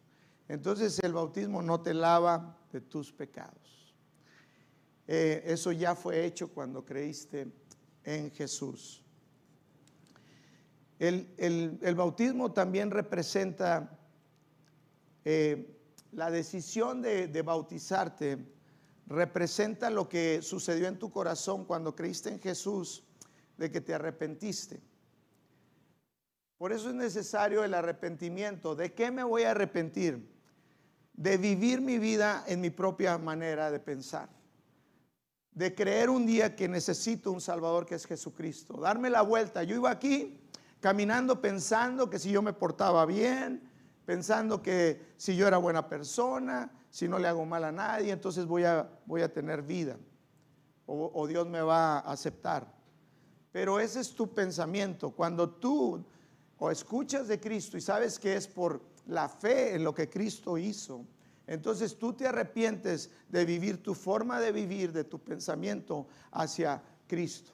Entonces 0.48 0.98
el 1.02 1.12
bautismo 1.12 1.62
no 1.62 1.80
te 1.80 1.94
lava 1.94 2.58
de 2.70 2.80
tus 2.80 3.12
pecados. 3.12 3.94
Eh, 5.06 5.42
eso 5.46 5.72
ya 5.72 5.94
fue 5.94 6.24
hecho 6.24 6.48
cuando 6.48 6.84
creíste 6.84 7.50
en 8.04 8.30
Jesús. 8.30 9.02
El, 10.98 11.94
bautismo 11.96 12.52
también 12.52 12.90
representa 12.90 13.98
eh, 15.24 15.76
la 16.12 16.30
decisión 16.30 17.02
de, 17.02 17.26
de 17.26 17.42
bautizarte, 17.42 18.38
representa 19.06 19.90
lo 19.90 20.08
que 20.08 20.40
sucedió 20.42 20.88
en 20.88 20.98
tu 20.98 21.10
corazón 21.10 21.64
cuando 21.64 21.94
creíste 21.94 22.30
en 22.30 22.40
Jesús, 22.40 23.04
de 23.56 23.70
que 23.70 23.80
te 23.80 23.94
arrepentiste. 23.94 24.80
Por 26.58 26.72
eso 26.72 26.90
es 26.90 26.94
necesario 26.94 27.64
el 27.64 27.74
arrepentimiento. 27.74 28.74
¿De 28.74 28.92
qué 28.92 29.10
me 29.10 29.24
voy 29.24 29.42
a 29.42 29.50
arrepentir? 29.50 30.30
De 31.12 31.36
vivir 31.36 31.80
mi 31.80 31.98
vida 31.98 32.44
en 32.46 32.60
mi 32.60 32.70
propia 32.70 33.18
manera 33.18 33.70
de 33.70 33.80
pensar. 33.80 34.28
De 35.50 35.74
creer 35.74 36.08
un 36.08 36.24
día 36.24 36.54
que 36.54 36.68
necesito 36.68 37.32
un 37.32 37.40
Salvador 37.40 37.84
que 37.84 37.96
es 37.96 38.06
Jesucristo. 38.06 38.74
Darme 38.80 39.10
la 39.10 39.22
vuelta. 39.22 39.64
Yo 39.64 39.74
iba 39.74 39.90
aquí 39.90 40.40
caminando 40.80 41.40
pensando 41.40 42.08
que 42.08 42.18
si 42.18 42.30
yo 42.30 42.42
me 42.42 42.52
portaba 42.52 43.06
bien, 43.06 43.68
pensando 44.04 44.62
que 44.62 45.14
si 45.16 45.36
yo 45.36 45.46
era 45.46 45.58
buena 45.58 45.88
persona, 45.88 46.70
si 46.90 47.08
no 47.08 47.18
le 47.18 47.28
hago 47.28 47.44
mal 47.44 47.64
a 47.64 47.72
nadie, 47.72 48.12
entonces 48.12 48.46
voy 48.46 48.64
a, 48.64 48.88
voy 49.06 49.22
a 49.22 49.32
tener 49.32 49.62
vida 49.62 49.96
o, 50.86 51.10
o 51.14 51.26
Dios 51.26 51.48
me 51.48 51.62
va 51.62 51.98
a 51.98 52.12
aceptar. 52.12 52.72
Pero 53.50 53.78
ese 53.80 54.00
es 54.00 54.14
tu 54.14 54.32
pensamiento. 54.32 55.10
Cuando 55.10 55.48
tú 55.50 56.04
o 56.58 56.70
escuchas 56.70 57.28
de 57.28 57.40
Cristo 57.40 57.76
y 57.76 57.80
sabes 57.80 58.18
que 58.18 58.36
es 58.36 58.46
por 58.46 58.80
la 59.06 59.28
fe 59.28 59.74
en 59.74 59.84
lo 59.84 59.94
que 59.94 60.08
Cristo 60.08 60.56
hizo, 60.56 61.04
entonces 61.46 61.98
tú 61.98 62.12
te 62.12 62.26
arrepientes 62.26 63.10
de 63.28 63.44
vivir 63.44 63.82
tu 63.82 63.94
forma 63.94 64.40
de 64.40 64.52
vivir, 64.52 64.92
de 64.92 65.04
tu 65.04 65.18
pensamiento 65.18 66.06
hacia 66.30 66.82
Cristo. 67.06 67.52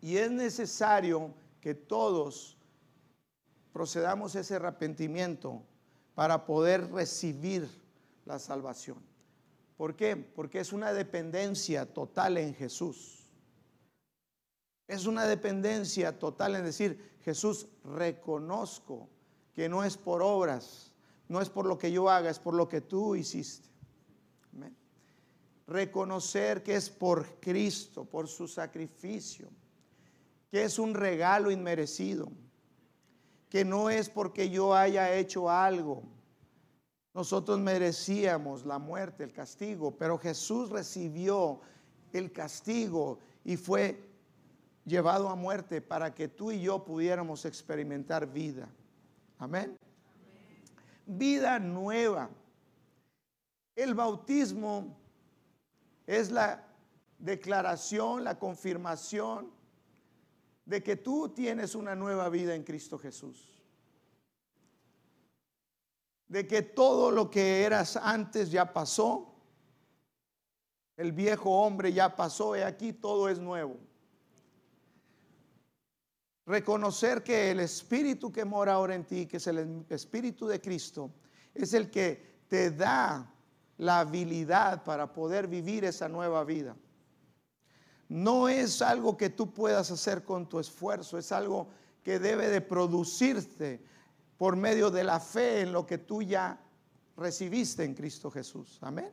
Y 0.00 0.16
es 0.16 0.30
necesario 0.30 1.34
que 1.60 1.74
todos 1.74 2.56
procedamos 3.74 4.36
ese 4.36 4.54
arrepentimiento 4.54 5.60
para 6.14 6.46
poder 6.46 6.92
recibir 6.92 7.68
la 8.24 8.38
salvación. 8.38 8.98
¿Por 9.76 9.96
qué? 9.96 10.16
Porque 10.16 10.60
es 10.60 10.72
una 10.72 10.92
dependencia 10.92 11.92
total 11.92 12.38
en 12.38 12.54
Jesús. 12.54 13.28
Es 14.86 15.06
una 15.06 15.26
dependencia 15.26 16.16
total 16.16 16.54
en 16.54 16.64
decir, 16.64 17.16
Jesús, 17.24 17.66
reconozco 17.82 19.08
que 19.52 19.68
no 19.68 19.82
es 19.82 19.96
por 19.96 20.22
obras, 20.22 20.92
no 21.28 21.40
es 21.40 21.50
por 21.50 21.66
lo 21.66 21.76
que 21.76 21.90
yo 21.90 22.08
haga, 22.08 22.30
es 22.30 22.38
por 22.38 22.54
lo 22.54 22.68
que 22.68 22.80
tú 22.80 23.16
hiciste. 23.16 23.68
Reconocer 25.66 26.62
que 26.62 26.76
es 26.76 26.90
por 26.90 27.40
Cristo, 27.40 28.04
por 28.04 28.28
su 28.28 28.46
sacrificio 28.46 29.48
que 30.54 30.62
es 30.62 30.78
un 30.78 30.94
regalo 30.94 31.50
inmerecido, 31.50 32.30
que 33.54 33.64
no 33.64 33.88
es 33.88 34.10
porque 34.10 34.50
yo 34.50 34.74
haya 34.74 35.14
hecho 35.14 35.48
algo. 35.48 36.02
Nosotros 37.14 37.60
merecíamos 37.60 38.66
la 38.66 38.80
muerte, 38.80 39.22
el 39.22 39.32
castigo, 39.32 39.96
pero 39.96 40.18
Jesús 40.18 40.70
recibió 40.70 41.60
el 42.12 42.32
castigo 42.32 43.20
y 43.44 43.56
fue 43.56 44.10
llevado 44.84 45.28
a 45.28 45.36
muerte 45.36 45.80
para 45.80 46.12
que 46.12 46.26
tú 46.26 46.50
y 46.50 46.62
yo 46.62 46.84
pudiéramos 46.84 47.44
experimentar 47.44 48.26
vida. 48.26 48.68
Amén. 49.38 49.76
Vida 51.06 51.60
nueva. 51.60 52.30
El 53.76 53.94
bautismo 53.94 54.96
es 56.08 56.32
la 56.32 56.66
declaración, 57.20 58.24
la 58.24 58.36
confirmación 58.36 59.53
de 60.64 60.82
que 60.82 60.96
tú 60.96 61.28
tienes 61.28 61.74
una 61.74 61.94
nueva 61.94 62.28
vida 62.28 62.54
en 62.54 62.64
Cristo 62.64 62.98
Jesús. 62.98 63.50
De 66.28 66.46
que 66.46 66.62
todo 66.62 67.10
lo 67.10 67.30
que 67.30 67.62
eras 67.62 67.96
antes 67.96 68.50
ya 68.50 68.72
pasó. 68.72 69.30
El 70.96 71.12
viejo 71.12 71.50
hombre 71.50 71.92
ya 71.92 72.14
pasó 72.14 72.56
y 72.56 72.60
aquí 72.60 72.92
todo 72.92 73.28
es 73.28 73.38
nuevo. 73.38 73.76
Reconocer 76.46 77.22
que 77.22 77.50
el 77.50 77.60
Espíritu 77.60 78.30
que 78.30 78.44
mora 78.44 78.74
ahora 78.74 78.94
en 78.94 79.04
ti, 79.04 79.26
que 79.26 79.38
es 79.38 79.46
el 79.46 79.84
Espíritu 79.88 80.46
de 80.46 80.60
Cristo, 80.60 81.10
es 81.54 81.72
el 81.72 81.90
que 81.90 82.44
te 82.48 82.70
da 82.70 83.30
la 83.78 84.00
habilidad 84.00 84.84
para 84.84 85.12
poder 85.12 85.48
vivir 85.48 85.84
esa 85.84 86.08
nueva 86.08 86.44
vida 86.44 86.76
no 88.08 88.48
es 88.48 88.82
algo 88.82 89.16
que 89.16 89.30
tú 89.30 89.52
puedas 89.52 89.90
hacer 89.90 90.24
con 90.24 90.48
tu 90.48 90.58
esfuerzo, 90.58 91.18
es 91.18 91.32
algo 91.32 91.68
que 92.02 92.18
debe 92.18 92.48
de 92.48 92.60
producirte 92.60 93.82
por 94.36 94.56
medio 94.56 94.90
de 94.90 95.04
la 95.04 95.20
fe 95.20 95.62
en 95.62 95.72
lo 95.72 95.86
que 95.86 95.98
tú 95.98 96.22
ya 96.22 96.60
recibiste 97.16 97.84
en 97.84 97.94
Cristo 97.94 98.30
Jesús. 98.30 98.78
Amén. 98.82 99.10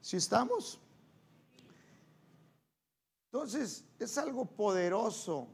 Si 0.00 0.18
estamos? 0.18 0.78
Entonces, 3.32 3.84
es 3.98 4.18
algo 4.18 4.44
poderoso 4.44 5.48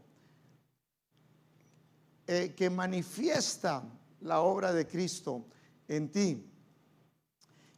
eh, 2.27 2.55
que 2.57 2.71
manifiesta 2.71 3.83
la 4.21 4.41
obra 4.41 4.73
de 4.73 4.87
Cristo 4.87 5.45
en 5.89 6.11
ti. 6.11 6.49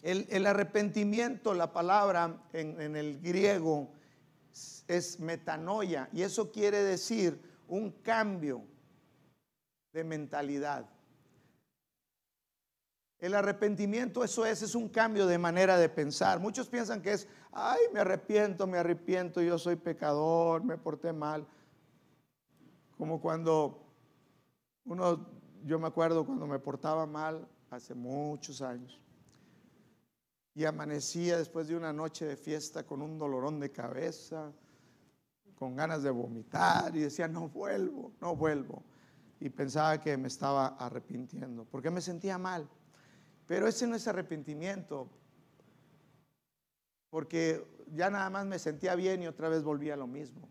El, 0.03 0.45
arrepentimiento, 0.45 1.55
la 1.55 1.73
palabra 1.73 2.43
en 2.53 2.95
el 2.95 3.21
griego, 3.23 3.91
es 4.87 5.19
metanoia 5.21 6.09
y 6.13 6.23
eso 6.23 6.51
quiere 6.51 6.83
decir 6.83 7.41
un 7.69 7.91
cambio, 7.91 8.65
de 9.93 10.05
mentalidad. 10.05 10.87
El 13.21 13.35
arrepentimiento, 13.35 14.25
eso 14.25 14.45
es, 14.45 14.61
es 14.61 14.75
un 14.75 14.89
cambio 14.89 15.27
de 15.27 15.39
manera 15.39 15.79
de 15.79 15.89
pensar. 15.89 16.41
Muchos 16.41 16.69
piensan 16.69 17.01
que 17.01 17.13
es, 17.13 17.29
ay, 17.53 17.81
me 17.93 18.01
arrepiento, 18.01 18.67
me 18.67 18.77
arrepiento, 18.77 19.41
yo 19.41 19.57
soy 19.57 19.77
pecador, 19.77 20.65
me 20.65 20.77
porté 20.77 21.13
mal. 21.13 21.47
Como 22.99 23.21
cuando 23.21 23.87
uno, 24.85 25.27
yo 25.65 25.79
me 25.79 25.87
acuerdo 25.87 26.27
cuando 26.27 26.47
me 26.47 26.59
portaba 26.59 27.07
mal 27.07 27.49
hace 27.71 27.95
muchos 27.95 28.61
años 28.61 29.04
y 30.55 30.65
amanecía 30.65 31.39
después 31.39 31.69
de 31.69 31.77
una 31.77 31.93
noche 31.93 32.27
de 32.27 32.37
fiesta 32.37 32.85
con 32.85 33.03
un 33.03 33.19
dolorón 33.19 33.59
de 33.59 33.73
cabeza, 33.73 34.53
con 35.57 35.75
ganas 35.75 36.03
de 36.03 36.11
vomitar 36.11 36.95
y 36.97 37.01
decía, 37.01 37.27
no 37.27 37.49
vuelvo, 37.49 38.13
no 38.21 38.37
vuelvo. 38.37 38.83
Y 39.41 39.51
pensaba 39.51 40.01
que 40.01 40.17
me 40.17 40.29
estaba 40.29 40.69
arrepintiendo, 40.79 41.65
porque 41.65 41.91
me 41.91 42.01
sentía 42.01 42.39
mal. 42.39 42.69
Pero 43.47 43.67
ese 43.67 43.87
no 43.87 43.97
es 43.97 44.07
arrepentimiento, 44.07 45.09
porque 47.11 47.67
ya 47.93 48.11
nada 48.11 48.31
más 48.31 48.47
me 48.47 48.59
sentía 48.59 48.95
bien 48.95 49.23
y 49.23 49.27
otra 49.27 49.49
vez 49.49 49.63
volvía 49.63 49.95
a 49.95 49.97
lo 49.97 50.07
mismo. 50.07 50.49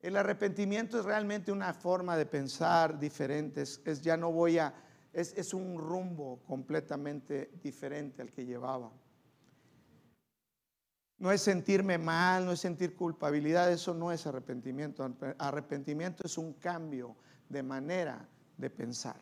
El 0.00 0.16
arrepentimiento 0.16 0.98
es 0.98 1.04
realmente 1.04 1.50
una 1.52 1.72
forma 1.72 2.16
de 2.16 2.26
pensar 2.26 2.98
diferente, 2.98 3.62
es, 3.62 4.02
ya 4.02 4.16
no 4.16 4.32
voy 4.32 4.58
a, 4.58 4.74
es, 5.14 5.32
es 5.34 5.54
un 5.54 5.78
rumbo 5.78 6.40
completamente 6.46 7.50
diferente 7.62 8.22
al 8.22 8.32
que 8.32 8.44
llevaba. 8.44 8.92
No 11.18 11.30
es 11.30 11.40
sentirme 11.40 11.96
mal, 11.96 12.44
no 12.44 12.52
es 12.52 12.60
sentir 12.60 12.94
culpabilidad, 12.94 13.70
eso 13.72 13.94
no 13.94 14.12
es 14.12 14.26
arrepentimiento. 14.26 15.08
Arrepentimiento 15.38 16.26
es 16.26 16.36
un 16.36 16.54
cambio 16.54 17.16
de 17.48 17.62
manera 17.62 18.28
de 18.56 18.68
pensar. 18.68 19.20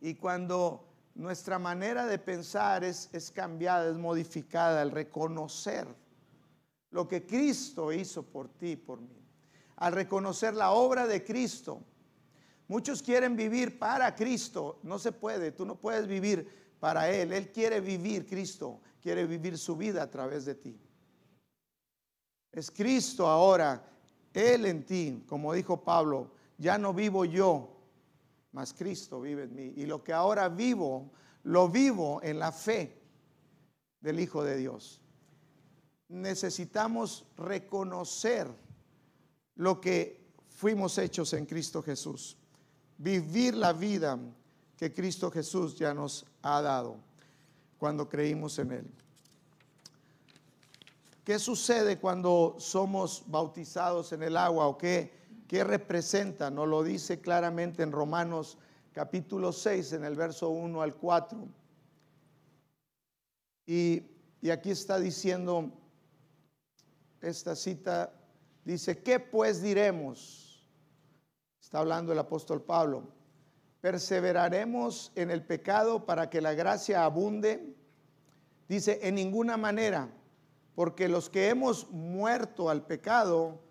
Y 0.00 0.14
cuando 0.16 0.92
nuestra 1.14 1.58
manera 1.58 2.06
de 2.06 2.18
pensar 2.18 2.84
es, 2.84 3.08
es 3.12 3.30
cambiada, 3.30 3.88
es 3.88 3.96
modificada, 3.96 4.82
al 4.82 4.90
reconocer 4.90 5.86
lo 6.90 7.08
que 7.08 7.24
Cristo 7.24 7.92
hizo 7.92 8.24
por 8.24 8.48
ti 8.48 8.72
y 8.72 8.76
por 8.76 9.00
mí, 9.00 9.24
al 9.76 9.92
reconocer 9.92 10.54
la 10.54 10.72
obra 10.72 11.06
de 11.06 11.24
Cristo, 11.24 11.82
muchos 12.68 13.02
quieren 13.02 13.36
vivir 13.36 13.78
para 13.78 14.14
Cristo, 14.14 14.78
no 14.82 14.98
se 14.98 15.12
puede, 15.12 15.52
tú 15.52 15.64
no 15.64 15.76
puedes 15.76 16.06
vivir 16.06 16.48
para 16.80 17.10
Él, 17.10 17.32
Él 17.32 17.50
quiere 17.50 17.80
vivir, 17.80 18.26
Cristo 18.26 18.80
quiere 19.00 19.26
vivir 19.26 19.58
su 19.58 19.76
vida 19.76 20.02
a 20.02 20.10
través 20.10 20.44
de 20.44 20.54
ti. 20.54 20.78
Es 22.52 22.70
Cristo 22.70 23.26
ahora, 23.26 23.84
Él 24.32 24.66
en 24.66 24.84
ti, 24.84 25.24
como 25.26 25.52
dijo 25.52 25.82
Pablo, 25.82 26.32
ya 26.58 26.78
no 26.78 26.94
vivo 26.94 27.24
yo, 27.24 27.74
mas 28.52 28.72
Cristo 28.72 29.20
vive 29.20 29.44
en 29.44 29.54
mí. 29.54 29.72
Y 29.76 29.86
lo 29.86 30.04
que 30.04 30.12
ahora 30.12 30.48
vivo, 30.48 31.10
lo 31.42 31.68
vivo 31.68 32.20
en 32.22 32.38
la 32.38 32.52
fe 32.52 33.02
del 34.00 34.20
Hijo 34.20 34.44
de 34.44 34.56
Dios. 34.56 35.00
Necesitamos 36.08 37.26
reconocer 37.36 38.46
lo 39.56 39.80
que 39.80 40.32
fuimos 40.48 40.98
hechos 40.98 41.32
en 41.32 41.46
Cristo 41.46 41.82
Jesús. 41.82 42.38
Vivir 42.98 43.54
la 43.54 43.72
vida 43.72 44.18
que 44.76 44.92
Cristo 44.92 45.30
Jesús 45.30 45.76
ya 45.76 45.94
nos 45.94 46.26
ha 46.42 46.60
dado 46.62 46.96
cuando 47.78 48.08
creímos 48.08 48.58
en 48.58 48.72
Él. 48.72 48.90
¿Qué 51.24 51.38
sucede 51.38 51.98
cuando 51.98 52.56
somos 52.58 53.24
bautizados 53.26 54.12
en 54.12 54.22
el 54.22 54.36
agua 54.36 54.66
o 54.66 54.76
qué? 54.76 55.10
¿Qué 55.48 55.64
representa? 55.64 56.50
Nos 56.50 56.68
lo 56.68 56.82
dice 56.82 57.20
claramente 57.20 57.82
en 57.82 57.92
Romanos 57.92 58.58
capítulo 58.92 59.52
6, 59.52 59.94
en 59.94 60.04
el 60.04 60.16
verso 60.16 60.50
1 60.50 60.82
al 60.82 60.94
4. 60.94 61.48
Y, 63.66 64.02
y 64.42 64.50
aquí 64.50 64.70
está 64.70 64.98
diciendo 64.98 65.70
esta 67.22 67.56
cita, 67.56 68.12
dice, 68.64 68.98
¿qué 68.98 69.18
pues 69.18 69.62
diremos? 69.62 70.43
Está 71.64 71.78
hablando 71.78 72.12
el 72.12 72.18
apóstol 72.18 72.60
Pablo. 72.60 73.04
¿Perseveraremos 73.80 75.10
en 75.14 75.30
el 75.30 75.42
pecado 75.46 76.04
para 76.04 76.28
que 76.28 76.42
la 76.42 76.52
gracia 76.52 77.06
abunde? 77.06 77.74
Dice, 78.68 78.98
en 79.02 79.14
ninguna 79.14 79.56
manera, 79.56 80.10
porque 80.74 81.08
los 81.08 81.30
que 81.30 81.48
hemos 81.48 81.90
muerto 81.90 82.68
al 82.68 82.84
pecado, 82.84 83.62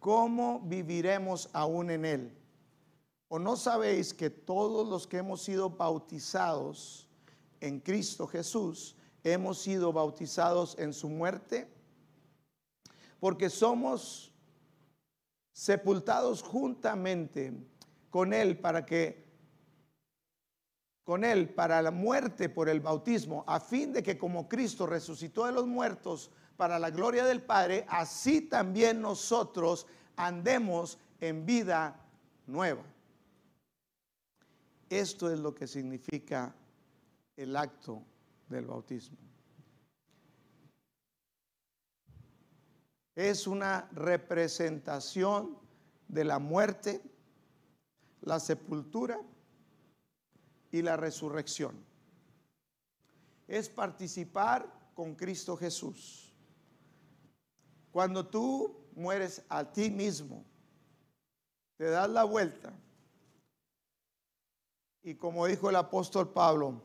¿cómo 0.00 0.60
viviremos 0.64 1.48
aún 1.52 1.90
en 1.90 2.04
él? 2.04 2.36
¿O 3.28 3.38
no 3.38 3.54
sabéis 3.54 4.12
que 4.12 4.28
todos 4.28 4.86
los 4.88 5.06
que 5.06 5.18
hemos 5.18 5.40
sido 5.40 5.70
bautizados 5.70 7.08
en 7.60 7.78
Cristo 7.78 8.26
Jesús, 8.26 8.96
hemos 9.22 9.58
sido 9.58 9.92
bautizados 9.92 10.76
en 10.80 10.92
su 10.92 11.08
muerte? 11.08 11.72
Porque 13.20 13.48
somos 13.50 14.35
sepultados 15.56 16.42
juntamente 16.42 17.50
con 18.10 18.34
Él 18.34 18.58
para 18.58 18.84
que 18.84 19.24
con 21.02 21.24
Él 21.24 21.48
para 21.48 21.80
la 21.80 21.90
muerte 21.90 22.50
por 22.50 22.68
el 22.68 22.80
bautismo, 22.80 23.42
a 23.46 23.58
fin 23.58 23.90
de 23.90 24.02
que 24.02 24.18
como 24.18 24.50
Cristo 24.50 24.86
resucitó 24.86 25.46
de 25.46 25.52
los 25.52 25.66
muertos 25.66 26.30
para 26.58 26.78
la 26.78 26.90
gloria 26.90 27.24
del 27.24 27.42
Padre, 27.42 27.86
así 27.88 28.42
también 28.42 29.00
nosotros 29.00 29.86
andemos 30.16 30.98
en 31.20 31.46
vida 31.46 32.04
nueva. 32.46 32.82
Esto 34.90 35.32
es 35.32 35.38
lo 35.38 35.54
que 35.54 35.66
significa 35.66 36.54
el 37.34 37.56
acto 37.56 38.02
del 38.50 38.66
bautismo. 38.66 39.25
Es 43.16 43.46
una 43.46 43.88
representación 43.92 45.58
de 46.06 46.22
la 46.22 46.38
muerte, 46.38 47.02
la 48.20 48.38
sepultura 48.38 49.18
y 50.70 50.82
la 50.82 50.98
resurrección. 50.98 51.74
Es 53.48 53.70
participar 53.70 54.70
con 54.94 55.14
Cristo 55.14 55.56
Jesús. 55.56 56.34
Cuando 57.90 58.26
tú 58.26 58.84
mueres 58.94 59.42
a 59.48 59.64
ti 59.64 59.90
mismo, 59.90 60.44
te 61.78 61.86
das 61.86 62.10
la 62.10 62.24
vuelta. 62.24 62.74
Y 65.02 65.14
como 65.14 65.46
dijo 65.46 65.70
el 65.70 65.76
apóstol 65.76 66.32
Pablo, 66.34 66.82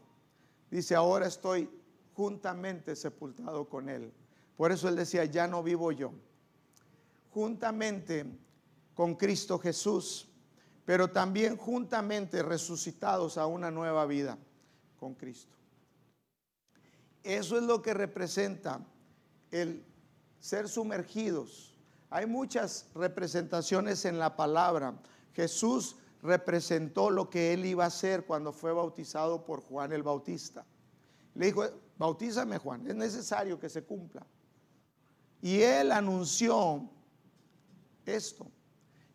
dice, 0.70 0.96
ahora 0.96 1.28
estoy 1.28 1.70
juntamente 2.14 2.96
sepultado 2.96 3.68
con 3.68 3.90
Él. 3.90 4.14
Por 4.62 4.72
eso 4.72 4.88
Él 4.88 4.96
decía, 4.96 5.26
ya 5.26 5.48
no 5.48 5.64
vivo 5.64 5.92
yo. 5.92 6.14
Juntamente 7.32 8.28
con 8.94 9.16
Cristo 9.16 9.58
Jesús, 9.58 10.30
pero 10.86 11.08
también 11.08 11.58
juntamente 11.58 12.44
resucitados 12.44 13.40
a 13.40 13.48
una 13.48 13.72
nueva 13.72 14.06
vida 14.06 14.38
con 15.00 15.16
Cristo. 15.16 15.56
Eso 17.24 17.58
es 17.58 17.64
lo 17.64 17.82
que 17.82 17.96
representa 17.96 18.86
el 19.50 19.84
ser 20.40 20.70
sumergidos 20.70 21.72
hay 22.12 22.28
muchas 22.28 22.86
representaciones 22.94 24.06
en 24.06 24.20
la 24.20 24.36
palabra. 24.36 24.94
Jesús 25.34 25.96
representó 26.22 27.10
lo 27.10 27.32
que 27.32 27.54
él 27.54 27.66
iba 27.66 27.86
a 27.86 27.88
hacer 27.88 28.26
cuando 28.26 28.54
fue 28.54 28.74
bautizado 28.74 29.44
por 29.44 29.62
Juan 29.62 29.92
el 29.92 30.04
Bautista. 30.04 30.66
Le 31.34 31.48
dijo, 31.48 31.64
bautízame 31.98 32.60
Juan, 32.60 32.86
es 32.86 32.96
necesario 32.96 33.58
que 33.58 33.68
se 33.68 33.86
cumpla. 33.86 34.24
Y 35.42 35.62
él 35.62 35.92
anunció 35.92 36.90
esto. 38.06 38.48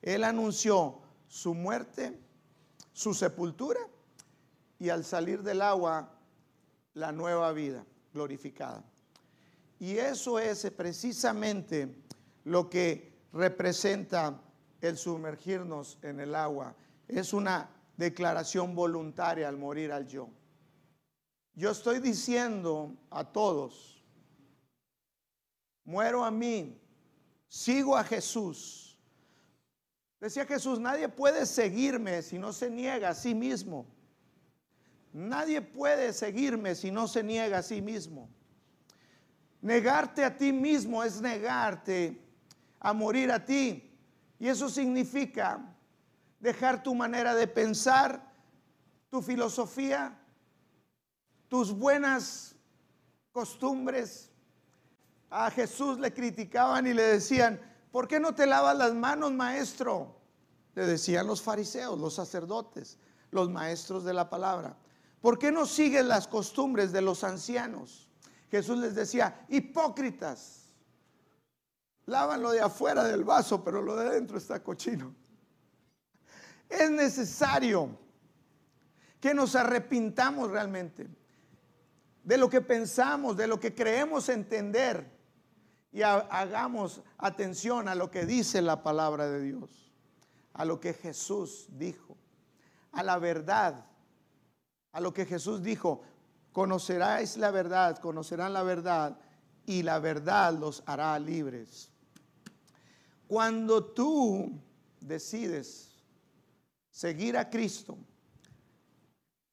Él 0.03 0.25
anunció 0.25 1.01
su 1.29 1.55
muerte, 1.55 2.19
su 2.93 3.15
sepultura 3.15 3.81
y 4.79 4.89
al 4.89 5.05
salir 5.05 5.43
del 5.43 5.63
agua 5.63 6.11
la 6.95 7.13
nueva 7.13 7.53
vida 7.53 7.85
glorificada. 8.13 8.83
Y 9.79 9.99
eso 9.99 10.39
es 10.39 10.71
precisamente 10.71 11.95
lo 12.45 12.71
que 12.71 13.13
representa 13.33 14.41
el 14.81 14.97
sumergirnos 14.97 15.99
en 16.03 16.21
el 16.21 16.35
agua. 16.35 16.75
Es 17.09 17.33
una 17.33 17.69
declaración 17.97 18.75
voluntaria 18.75 19.49
al 19.49 19.57
morir 19.57 19.93
al 19.93 20.07
yo. 20.07 20.29
Yo 21.55 21.71
estoy 21.71 22.01
diciendo 22.01 22.95
a 23.11 23.25
todos, 23.25 23.96
muero 25.87 26.25
a 26.25 26.31
mí, 26.31 26.79
sigo 27.49 27.97
a 27.97 28.05
Jesús. 28.05 28.99
Decía 30.21 30.45
Jesús, 30.45 30.81
nadie 30.81 31.09
puede 31.09 31.47
seguirme 31.47 32.21
si 32.23 32.39
no 32.39 32.53
se 32.53 32.69
niega 32.69 33.11
a 33.11 33.15
sí 33.15 33.35
mismo. 33.35 33.87
Nadie 35.13 35.63
puede 35.63 36.13
seguirme 36.13 36.75
si 36.75 36.91
no 36.91 37.09
se 37.09 37.23
niega 37.23 37.59
a 37.59 37.63
sí 37.63 37.81
mismo. 37.81 38.29
Negarte 39.63 40.25
a 40.25 40.37
ti 40.37 40.53
mismo 40.53 41.03
es 41.03 41.21
negarte 41.21 42.21
a 42.81 42.93
morir 42.93 43.31
a 43.31 43.45
ti. 43.45 43.91
Y 44.39 44.49
eso 44.49 44.69
significa 44.69 45.75
dejar 46.41 46.83
tu 46.83 46.95
manera 46.95 47.35
de 47.35 47.47
pensar, 47.47 48.33
tu 49.09 49.23
filosofía, 49.23 50.19
tus 51.49 51.73
buenas 51.73 52.55
costumbres. 53.33 54.31
A 55.31 55.51
Jesús 55.51 55.99
le 55.99 56.13
criticaban 56.13 56.87
y 56.87 56.95
le 56.95 57.03
decían, 57.03 57.61
¿por 57.91 58.07
qué 58.07 58.21
no 58.21 58.35
te 58.35 58.47
lavas 58.47 58.77
las 58.77 58.95
manos, 58.95 59.33
maestro? 59.33 60.17
Le 60.75 60.87
decían 60.87 61.27
los 61.27 61.43
fariseos, 61.43 61.99
los 61.99 62.15
sacerdotes, 62.15 62.99
los 63.31 63.51
maestros 63.51 64.05
de 64.05 64.15
la 64.15 64.31
palabra. 64.31 64.77
¿Por 65.21 65.39
qué 65.39 65.51
no 65.51 65.67
sigues 65.67 66.05
las 66.05 66.29
costumbres 66.29 66.93
de 66.93 67.01
los 67.01 67.25
ancianos? 67.25 68.09
Jesús 68.51 68.79
les 68.79 68.95
decía, 68.95 69.45
hipócritas, 69.49 70.67
lavan 72.05 72.43
lo 72.43 72.53
de 72.53 72.61
afuera 72.61 73.03
del 73.05 73.25
vaso, 73.25 73.65
pero 73.65 73.83
lo 73.83 73.97
de 73.97 74.07
adentro 74.07 74.39
está 74.39 74.63
cochino. 74.63 75.15
Es 76.69 76.91
necesario 76.91 77.99
que 79.21 79.35
nos 79.35 79.57
arrepintamos 79.57 80.51
realmente 80.51 81.09
de 82.23 82.39
lo 82.39 82.49
que 82.49 82.61
pensamos, 82.61 83.37
de 83.37 83.47
lo 83.47 83.59
que 83.59 83.75
creemos 83.75 84.29
entender 84.29 85.16
y 85.97 86.03
hagamos 86.03 87.01
atención 87.17 87.89
a 87.89 87.95
lo 87.95 88.11
que 88.11 88.27
dice 88.27 88.61
la 88.61 88.83
palabra 88.83 89.31
de 89.31 89.41
Dios, 89.41 89.91
a 90.53 90.67
lo 90.67 90.79
que 90.79 90.93
Jesús 90.93 91.69
dijo, 91.71 92.19
a 92.93 93.03
la 93.03 93.19
verdad, 93.19 93.87
a 94.93 95.01
lo 95.01 95.15
que 95.15 95.25
Jesús 95.25 95.63
dijo, 95.63 96.03
conoceráis 96.53 97.39
la 97.39 97.51
verdad, 97.51 97.97
conocerán 97.97 98.53
la 98.53 98.63
verdad 98.63 99.19
y 99.65 99.85
la 99.85 99.99
verdad 99.99 100.53
los 100.53 100.83
hará 100.85 101.19
libres. 101.19 101.89
Cuando 103.27 103.83
tú 103.83 104.53
decides 105.01 105.97
seguir 106.91 107.39
a 107.39 107.49
Cristo, 107.49 107.97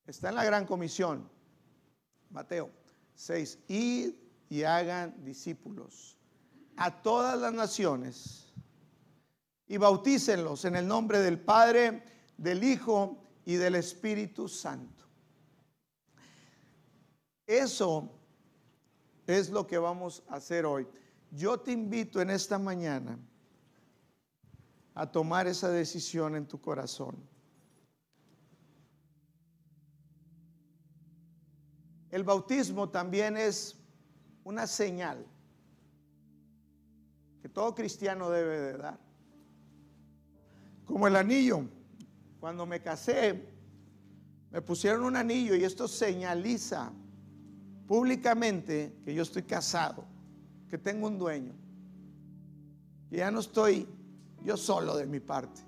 está 0.05 0.27
en 0.27 0.35
la 0.35 0.43
gran 0.43 0.65
comisión, 0.65 1.25
Mateo 2.31 2.69
6, 3.15 3.59
id 3.69 4.13
y 4.49 4.63
hagan 4.63 5.23
discípulos 5.23 6.17
a 6.77 7.01
todas 7.01 7.39
las 7.39 7.53
naciones 7.53 8.51
y 9.67 9.77
bautícenlos 9.77 10.65
en 10.65 10.75
el 10.75 10.87
nombre 10.87 11.19
del 11.19 11.39
Padre, 11.39 12.03
del 12.37 12.63
Hijo 12.63 13.23
y 13.45 13.55
del 13.55 13.75
Espíritu 13.75 14.47
Santo. 14.47 15.05
Eso 17.45 18.09
es 19.27 19.49
lo 19.49 19.67
que 19.67 19.77
vamos 19.77 20.23
a 20.27 20.35
hacer 20.35 20.65
hoy. 20.65 20.87
Yo 21.31 21.59
te 21.59 21.71
invito 21.71 22.21
en 22.21 22.29
esta 22.29 22.59
mañana 22.59 23.17
a 24.95 25.11
tomar 25.11 25.47
esa 25.47 25.69
decisión 25.69 26.35
en 26.35 26.47
tu 26.47 26.61
corazón. 26.61 27.15
El 32.11 32.23
bautismo 32.23 32.89
también 32.89 33.35
es 33.37 33.75
una 34.43 34.67
señal 34.67 35.25
todo 37.53 37.75
cristiano 37.75 38.29
debe 38.29 38.59
de 38.59 38.77
dar. 38.77 38.99
Como 40.85 41.07
el 41.07 41.15
anillo. 41.15 41.65
Cuando 42.39 42.65
me 42.65 42.81
casé, 42.81 43.41
me 44.51 44.61
pusieron 44.61 45.05
un 45.05 45.15
anillo 45.15 45.55
y 45.55 45.63
esto 45.63 45.87
señaliza 45.87 46.91
públicamente 47.87 48.97
que 49.05 49.13
yo 49.13 49.23
estoy 49.23 49.43
casado, 49.43 50.03
que 50.67 50.77
tengo 50.77 51.07
un 51.07 51.17
dueño, 51.17 51.53
que 53.09 53.17
ya 53.17 53.31
no 53.31 53.39
estoy 53.39 53.87
yo 54.43 54.57
solo 54.57 54.97
de 54.97 55.05
mi 55.05 55.21
parte. 55.21 55.61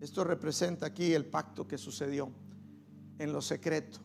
Esto 0.00 0.24
representa 0.24 0.86
aquí 0.86 1.14
el 1.14 1.26
pacto 1.26 1.68
que 1.68 1.78
sucedió 1.78 2.28
en 3.18 3.32
lo 3.32 3.40
secreto. 3.40 4.00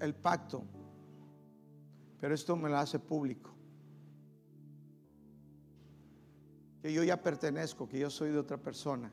El, 0.00 0.14
pacto. 0.14 0.64
Pero 2.20 2.34
esto 2.34 2.56
me 2.56 2.68
lo 2.68 2.76
hace 2.76 2.98
público. 2.98 3.50
Que 6.82 6.92
yo 6.92 7.02
ya 7.02 7.22
pertenezco, 7.22 7.88
que 7.88 7.98
yo 7.98 8.10
soy 8.10 8.30
de 8.30 8.38
otra 8.38 8.56
persona. 8.56 9.12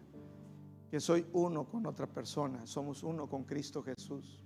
Que 0.90 1.00
soy 1.00 1.26
uno 1.34 1.68
con 1.68 1.86
otra 1.86 2.08
persona. 2.08 2.66
Somos 2.66 3.04
uno 3.04 3.28
con 3.30 3.44
Cristo 3.44 3.82
Jesús. 3.84 4.44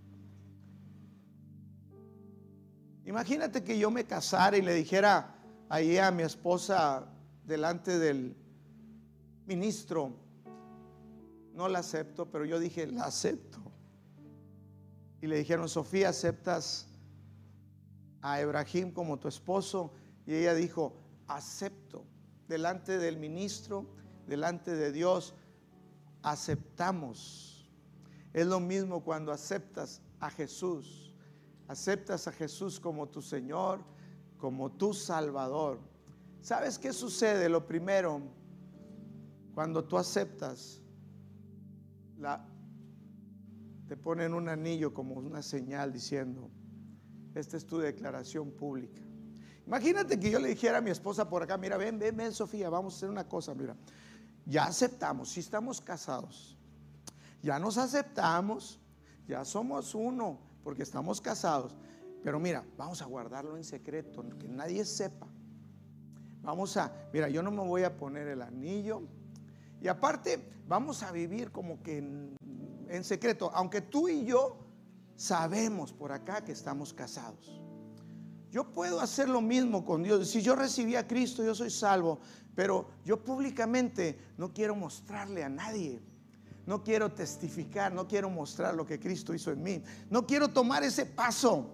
Imagínate 3.05 3.63
que 3.63 3.77
yo 3.77 3.89
me 3.89 4.05
casara 4.05 4.57
y 4.57 4.61
le 4.61 4.73
dijera 4.73 5.35
ahí 5.69 5.97
a 5.97 6.11
mi 6.11 6.23
esposa 6.23 7.07
delante 7.45 7.97
del 7.97 8.35
ministro, 9.45 10.15
no 11.53 11.67
la 11.67 11.79
acepto, 11.79 12.29
pero 12.29 12.45
yo 12.45 12.59
dije, 12.59 12.87
la 12.87 13.05
acepto. 13.05 13.70
Y 15.21 15.27
le 15.27 15.37
dijeron, 15.37 15.69
Sofía, 15.69 16.09
¿aceptas 16.09 16.87
a 18.21 18.39
Ebrahim 18.41 18.91
como 18.91 19.19
tu 19.19 19.27
esposo? 19.27 19.93
Y 20.25 20.33
ella 20.33 20.53
dijo, 20.53 20.97
acepto. 21.27 22.05
Delante 22.47 22.97
del 22.97 23.17
ministro, 23.17 23.85
delante 24.27 24.75
de 24.75 24.91
Dios, 24.91 25.33
aceptamos. 26.23 27.69
Es 28.33 28.47
lo 28.47 28.59
mismo 28.59 29.03
cuando 29.03 29.31
aceptas 29.31 30.01
a 30.19 30.29
Jesús. 30.29 31.13
Aceptas 31.67 32.27
a 32.27 32.31
Jesús 32.31 32.79
como 32.79 33.07
tu 33.07 33.21
Señor, 33.21 33.79
como 34.37 34.71
tu 34.71 34.93
Salvador. 34.93 35.79
¿Sabes 36.41 36.79
qué 36.79 36.91
sucede? 36.91 37.47
Lo 37.47 37.65
primero, 37.65 38.21
cuando 39.53 39.83
tú 39.83 39.97
aceptas 39.97 40.81
te 43.91 43.97
ponen 43.97 44.33
un 44.33 44.47
anillo 44.47 44.93
como 44.93 45.15
una 45.15 45.41
señal 45.41 45.91
diciendo, 45.91 46.49
esta 47.35 47.57
es 47.57 47.65
tu 47.65 47.77
declaración 47.77 48.51
pública. 48.51 49.01
Imagínate 49.67 50.17
que 50.17 50.31
yo 50.31 50.39
le 50.39 50.47
dijera 50.47 50.77
a 50.77 50.81
mi 50.81 50.91
esposa 50.91 51.27
por 51.27 51.43
acá, 51.43 51.57
mira, 51.57 51.75
ven, 51.75 51.99
ven, 51.99 52.15
ven, 52.15 52.31
Sofía, 52.31 52.69
vamos 52.69 52.93
a 52.93 52.95
hacer 52.95 53.09
una 53.09 53.27
cosa, 53.27 53.53
mira, 53.53 53.75
ya 54.45 54.63
aceptamos, 54.63 55.27
si 55.31 55.41
estamos 55.41 55.81
casados, 55.81 56.57
ya 57.43 57.59
nos 57.59 57.77
aceptamos, 57.77 58.79
ya 59.27 59.43
somos 59.43 59.93
uno, 59.93 60.39
porque 60.63 60.83
estamos 60.83 61.19
casados, 61.19 61.75
pero 62.23 62.39
mira, 62.39 62.63
vamos 62.77 63.01
a 63.01 63.05
guardarlo 63.07 63.57
en 63.57 63.65
secreto, 63.65 64.23
que 64.39 64.47
nadie 64.47 64.85
sepa. 64.85 65.27
Vamos 66.43 66.77
a, 66.77 67.09
mira, 67.11 67.27
yo 67.27 67.43
no 67.43 67.51
me 67.51 67.67
voy 67.67 67.83
a 67.83 67.97
poner 67.97 68.29
el 68.29 68.41
anillo, 68.41 69.01
y 69.81 69.89
aparte, 69.89 70.41
vamos 70.65 71.03
a 71.03 71.11
vivir 71.11 71.51
como 71.51 71.83
que 71.83 72.31
en, 72.91 73.03
secreto, 73.03 73.51
aunque 73.53 73.81
tú 73.81 74.07
y 74.09 74.25
yo 74.25 74.57
sabemos 75.15 75.93
por 75.93 76.11
acá 76.11 76.43
que 76.43 76.51
estamos 76.51 76.93
casados. 76.93 77.61
Yo 78.49 78.71
puedo 78.73 78.99
hacer 78.99 79.29
lo 79.29 79.39
mismo 79.39 79.85
con 79.85 80.03
Dios. 80.03 80.27
Si 80.29 80.41
yo 80.41 80.55
recibí 80.55 80.95
a 80.95 81.07
Cristo, 81.07 81.43
yo 81.43 81.55
soy 81.55 81.69
salvo, 81.69 82.19
pero 82.53 82.89
yo 83.05 83.23
públicamente 83.23 84.19
no 84.37 84.53
quiero 84.53 84.75
mostrarle 84.75 85.43
a 85.43 85.49
nadie. 85.49 86.01
No 86.65 86.83
quiero 86.83 87.11
testificar, 87.11 87.93
no 87.93 88.07
quiero 88.07 88.29
mostrar 88.29 88.75
lo 88.75 88.85
que 88.85 88.99
Cristo 88.99 89.33
hizo 89.33 89.51
en 89.51 89.63
mí. 89.63 89.83
No 90.09 90.27
quiero 90.27 90.49
tomar 90.49 90.83
ese 90.83 91.05
paso. 91.05 91.69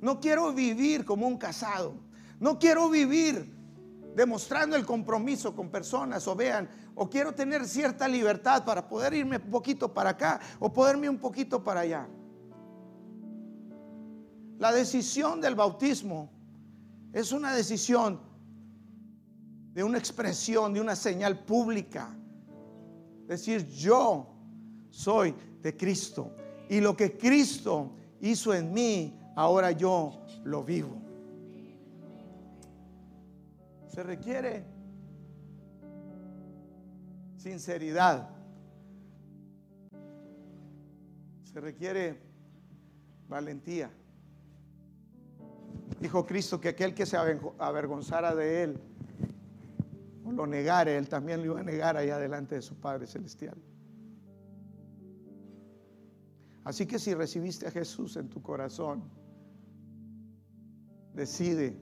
No 0.00 0.20
quiero 0.20 0.52
vivir 0.52 1.04
como 1.04 1.26
un 1.26 1.38
casado. 1.38 1.94
No 2.38 2.58
quiero 2.58 2.90
vivir 2.90 3.54
demostrando 4.16 4.76
el 4.76 4.86
compromiso 4.86 5.54
con 5.54 5.70
personas 5.70 6.26
o 6.26 6.34
vean, 6.34 6.68
o 6.96 7.08
quiero 7.08 7.34
tener 7.34 7.66
cierta 7.66 8.08
libertad 8.08 8.64
para 8.64 8.88
poder 8.88 9.12
irme 9.12 9.36
un 9.36 9.50
poquito 9.50 9.92
para 9.92 10.10
acá 10.10 10.40
o 10.58 10.72
poderme 10.72 11.08
un 11.08 11.18
poquito 11.18 11.62
para 11.62 11.80
allá. 11.80 12.08
La 14.58 14.72
decisión 14.72 15.40
del 15.42 15.54
bautismo 15.54 16.30
es 17.12 17.32
una 17.32 17.54
decisión 17.54 18.18
de 19.74 19.84
una 19.84 19.98
expresión, 19.98 20.72
de 20.72 20.80
una 20.80 20.96
señal 20.96 21.38
pública. 21.44 22.16
Decir, 23.26 23.66
yo 23.68 24.26
soy 24.88 25.34
de 25.60 25.76
Cristo 25.76 26.32
y 26.70 26.80
lo 26.80 26.96
que 26.96 27.18
Cristo 27.18 27.92
hizo 28.22 28.54
en 28.54 28.72
mí, 28.72 29.20
ahora 29.34 29.70
yo 29.70 30.24
lo 30.44 30.64
vivo. 30.64 30.96
Se 33.86 34.02
requiere 34.02 34.75
sinceridad. 37.46 38.28
Se 41.44 41.60
requiere 41.60 42.18
valentía. 43.28 43.88
Dijo 46.00 46.26
Cristo 46.26 46.60
que 46.60 46.70
aquel 46.70 46.92
que 46.92 47.06
se 47.06 47.16
avergonzara 47.16 48.34
de 48.34 48.64
él 48.64 48.80
o 50.24 50.32
lo 50.32 50.44
negara, 50.44 50.90
él 50.90 51.08
también 51.08 51.38
lo 51.40 51.52
iba 51.52 51.60
a 51.60 51.62
negar 51.62 51.96
allá 51.96 52.18
delante 52.18 52.56
de 52.56 52.62
su 52.62 52.74
Padre 52.74 53.06
Celestial. 53.06 53.56
Así 56.64 56.84
que 56.84 56.98
si 56.98 57.14
recibiste 57.14 57.68
a 57.68 57.70
Jesús 57.70 58.16
en 58.16 58.28
tu 58.28 58.42
corazón, 58.42 59.04
decide 61.14 61.78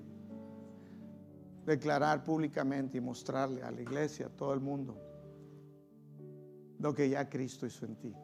declarar 1.64 2.22
públicamente 2.22 2.98
y 2.98 3.00
mostrarle 3.00 3.62
a 3.62 3.70
la 3.70 3.80
iglesia, 3.80 4.26
a 4.26 4.28
todo 4.28 4.52
el 4.52 4.60
mundo, 4.60 5.13
lo 6.84 6.94
que 6.94 7.08
ya 7.08 7.26
Cristo 7.30 7.64
hizo 7.64 7.86
en 7.86 7.96
ti. 7.96 8.14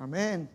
Amén. 0.00 0.50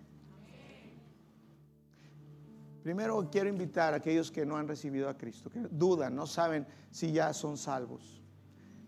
Primero 2.84 3.30
quiero 3.32 3.48
invitar 3.48 3.94
a 3.94 3.98
aquellos 3.98 4.30
que 4.30 4.46
no 4.46 4.58
han 4.58 4.68
recibido 4.68 5.08
a 5.08 5.18
Cristo, 5.18 5.50
que 5.50 5.62
dudan, 5.62 6.14
no 6.14 6.28
saben 6.28 6.68
si 6.92 7.14
ya 7.14 7.32
son 7.32 7.56
salvos. 7.56 8.22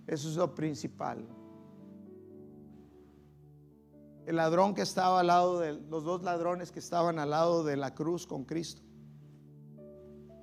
Eso 0.05 0.27
es 0.27 0.35
lo 0.35 0.53
principal. 0.53 1.25
El 4.25 4.35
ladrón 4.35 4.75
que 4.75 4.81
estaba 4.81 5.21
al 5.21 5.27
lado 5.27 5.61
de 5.61 5.71
los 5.71 6.03
dos 6.03 6.21
ladrones 6.23 6.73
que 6.73 6.79
estaban 6.79 7.17
al 7.17 7.29
lado 7.29 7.63
de 7.63 7.77
la 7.77 7.95
cruz 7.95 8.27
con 8.27 8.43
Cristo. 8.43 8.81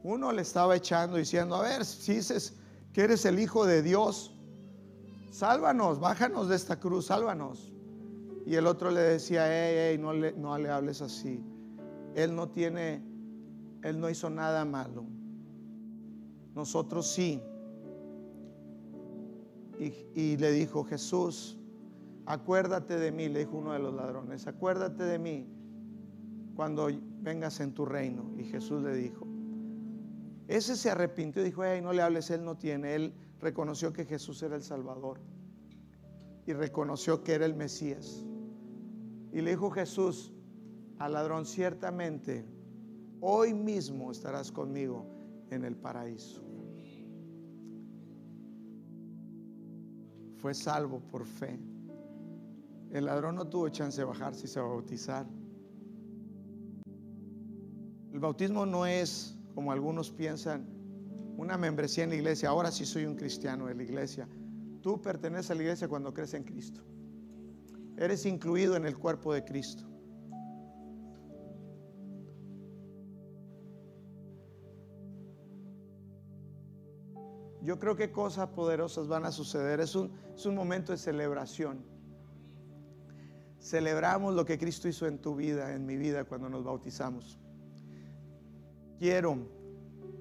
Uno 0.02 0.32
le 0.32 0.40
estaba 0.40 0.74
echando 0.74 1.18
diciendo, 1.18 1.56
a 1.56 1.62
ver, 1.62 1.84
si 1.84 2.14
dices 2.14 2.63
que 2.94 3.02
eres 3.02 3.24
el 3.26 3.40
Hijo 3.40 3.66
de 3.66 3.82
Dios, 3.82 4.32
sálvanos, 5.30 5.98
bájanos 5.98 6.48
de 6.48 6.54
esta 6.54 6.78
cruz, 6.78 7.06
sálvanos. 7.06 7.72
Y 8.46 8.54
el 8.54 8.68
otro 8.68 8.92
le 8.92 9.00
decía, 9.00 9.46
hey, 9.48 9.98
le, 9.98 10.32
no 10.34 10.56
le 10.56 10.70
hables 10.70 11.02
así. 11.02 11.44
Él 12.14 12.36
no 12.36 12.48
tiene, 12.48 13.02
él 13.82 13.98
no 13.98 14.08
hizo 14.08 14.30
nada 14.30 14.64
malo. 14.64 15.04
Nosotros 16.54 17.08
sí. 17.10 17.42
Y, 19.80 19.92
y, 20.14 20.36
le 20.36 20.52
dijo, 20.52 20.84
Jesús, 20.84 21.58
acuérdate 22.26 22.96
de 22.96 23.10
mí, 23.10 23.28
le 23.28 23.40
dijo 23.40 23.56
uno 23.56 23.72
de 23.72 23.80
los 23.80 23.92
ladrones, 23.92 24.46
acuérdate 24.46 25.02
de 25.02 25.18
mí 25.18 25.48
cuando 26.54 26.88
vengas 27.22 27.58
en 27.58 27.74
tu 27.74 27.86
reino. 27.86 28.30
Y 28.38 28.44
Jesús 28.44 28.84
le 28.84 28.94
dijo, 28.94 29.23
ese 30.46 30.76
se 30.76 30.90
arrepintió 30.90 31.42
y 31.42 31.46
dijo, 31.46 31.64
hey, 31.64 31.80
no 31.82 31.92
le 31.92 32.02
hables, 32.02 32.30
él 32.30 32.44
no 32.44 32.56
tiene. 32.56 32.94
Él 32.94 33.14
reconoció 33.40 33.92
que 33.92 34.04
Jesús 34.04 34.42
era 34.42 34.56
el 34.56 34.62
Salvador 34.62 35.20
y 36.46 36.52
reconoció 36.52 37.22
que 37.22 37.34
era 37.34 37.46
el 37.46 37.54
Mesías. 37.54 38.24
Y 39.32 39.40
le 39.40 39.50
dijo 39.50 39.70
Jesús 39.70 40.32
al 40.98 41.14
ladrón, 41.14 41.46
ciertamente, 41.46 42.44
hoy 43.20 43.54
mismo 43.54 44.12
estarás 44.12 44.52
conmigo 44.52 45.06
en 45.50 45.64
el 45.64 45.76
paraíso. 45.76 46.42
Fue 50.36 50.52
salvo 50.54 51.00
por 51.00 51.24
fe. 51.24 51.58
El 52.90 53.06
ladrón 53.06 53.36
no 53.36 53.48
tuvo 53.48 53.68
chance 53.70 54.00
de 54.00 54.04
bajarse 54.04 54.44
y 54.44 54.48
se 54.48 54.60
bautizar. 54.60 55.26
El 58.12 58.20
bautismo 58.20 58.64
no 58.66 58.86
es, 58.86 59.36
como 59.54 59.72
algunos 59.72 60.10
piensan, 60.10 60.66
una 61.36 61.56
membresía 61.56 62.04
en 62.04 62.10
la 62.10 62.16
iglesia. 62.16 62.48
Ahora 62.48 62.70
sí 62.70 62.84
soy 62.84 63.06
un 63.06 63.16
cristiano 63.16 63.66
de 63.66 63.74
la 63.74 63.82
iglesia. 63.82 64.28
Tú 64.82 65.00
perteneces 65.00 65.50
a 65.50 65.54
la 65.54 65.62
iglesia 65.62 65.88
cuando 65.88 66.12
crees 66.12 66.34
en 66.34 66.44
Cristo. 66.44 66.82
Eres 67.96 68.26
incluido 68.26 68.76
en 68.76 68.84
el 68.84 68.98
cuerpo 68.98 69.32
de 69.32 69.44
Cristo. 69.44 69.84
Yo 77.62 77.78
creo 77.78 77.96
que 77.96 78.12
cosas 78.12 78.48
poderosas 78.48 79.08
van 79.08 79.24
a 79.24 79.32
suceder. 79.32 79.80
Es 79.80 79.94
un, 79.94 80.12
es 80.34 80.44
un 80.44 80.54
momento 80.54 80.92
de 80.92 80.98
celebración. 80.98 81.82
Celebramos 83.58 84.34
lo 84.34 84.44
que 84.44 84.58
Cristo 84.58 84.88
hizo 84.88 85.06
en 85.06 85.18
tu 85.18 85.34
vida, 85.34 85.74
en 85.74 85.86
mi 85.86 85.96
vida, 85.96 86.24
cuando 86.24 86.50
nos 86.50 86.62
bautizamos. 86.62 87.38
Quiero 89.04 89.36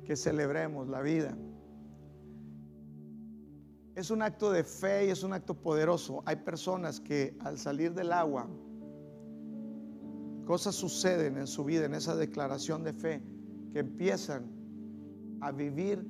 que 0.04 0.18
celebremos 0.18 0.90
la 0.90 1.02
vida. 1.02 1.38
Es 3.96 4.12
un 4.12 4.22
acto 4.22 4.52
de 4.52 4.66
fe 4.66 5.08
y 5.08 5.10
es 5.10 5.24
un 5.24 5.32
acto 5.32 5.54
poderoso. 5.54 6.22
Hay 6.26 6.36
personas 6.36 7.00
que 7.00 7.38
al 7.40 7.58
salir 7.58 7.94
del 7.94 8.12
agua, 8.12 8.46
cosas 10.46 10.76
suceden 10.76 11.38
en 11.38 11.48
su 11.48 11.64
vida, 11.64 11.86
en 11.86 11.94
esa 11.94 12.14
declaración 12.18 12.84
de 12.84 12.92
fe, 12.92 13.24
que 13.72 13.80
empiezan 13.80 14.52
a 15.40 15.54
vivir 15.54 16.06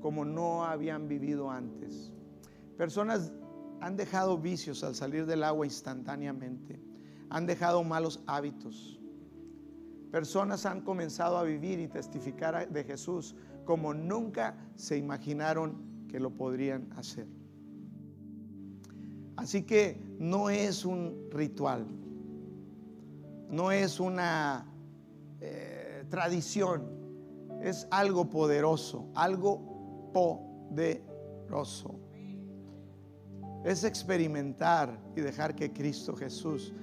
como 0.00 0.24
no 0.24 0.64
habían 0.64 1.08
vivido 1.08 1.50
antes. 1.50 2.12
Personas 2.78 3.32
han 3.80 3.96
dejado 3.96 4.38
vicios 4.38 4.84
al 4.84 4.94
salir 4.94 5.26
del 5.26 5.42
agua 5.42 5.66
instantáneamente, 5.66 6.80
han 7.30 7.46
dejado 7.46 7.82
malos 7.82 8.22
hábitos. 8.28 9.01
Personas 10.12 10.66
han 10.66 10.82
comenzado 10.82 11.38
a 11.38 11.42
vivir 11.42 11.80
y 11.80 11.88
testificar 11.88 12.68
de 12.68 12.84
Jesús 12.84 13.34
como 13.64 13.94
nunca 13.94 14.54
se 14.76 14.98
imaginaron 14.98 16.06
que 16.06 16.20
lo 16.20 16.28
podrían 16.28 16.92
hacer. 16.92 17.26
Así 19.36 19.62
que 19.62 19.98
no 20.18 20.50
es 20.50 20.84
un 20.84 21.28
ritual, 21.30 21.86
no 23.48 23.72
es 23.72 23.98
una 24.00 24.66
eh, 25.40 26.04
tradición, 26.10 26.82
es 27.62 27.88
algo 27.90 28.28
poderoso, 28.28 29.08
algo 29.14 30.10
poderoso. 30.12 31.98
Es 33.64 33.82
experimentar 33.84 35.00
y 35.16 35.22
dejar 35.22 35.54
que 35.54 35.72
Cristo 35.72 36.14
Jesús 36.14 36.74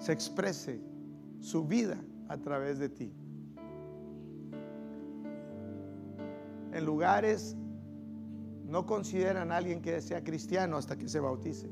se 0.00 0.12
exprese 0.12 0.87
su 1.40 1.66
vida 1.66 1.98
a 2.28 2.36
través 2.38 2.78
de 2.78 2.88
ti. 2.88 3.12
en 6.72 6.84
lugares 6.84 7.56
no 8.64 8.86
consideran 8.86 9.50
a 9.52 9.56
alguien 9.56 9.80
que 9.80 10.00
sea 10.00 10.22
cristiano 10.22 10.76
hasta 10.76 10.96
que 10.96 11.08
se 11.08 11.20
bautice. 11.20 11.70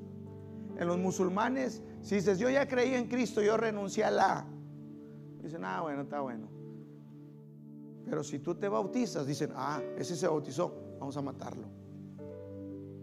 En 0.78 0.86
los 0.86 0.98
musulmanes, 0.98 1.82
si 2.02 2.16
dices, 2.16 2.38
yo 2.38 2.50
ya 2.50 2.66
creí 2.66 2.94
en 2.94 3.06
Cristo, 3.06 3.42
yo 3.42 3.56
renuncié 3.56 4.04
a 4.04 4.10
la. 4.10 4.46
Dicen, 5.42 5.64
ah, 5.64 5.82
bueno, 5.82 6.02
está 6.02 6.20
bueno. 6.20 6.48
Pero 8.04 8.22
si 8.22 8.38
tú 8.38 8.54
te 8.54 8.68
bautizas, 8.68 9.26
dicen, 9.26 9.52
ah, 9.54 9.80
ese 9.96 10.16
se 10.16 10.26
bautizó, 10.26 10.96
vamos 10.98 11.16
a 11.16 11.22
matarlo. 11.22 11.68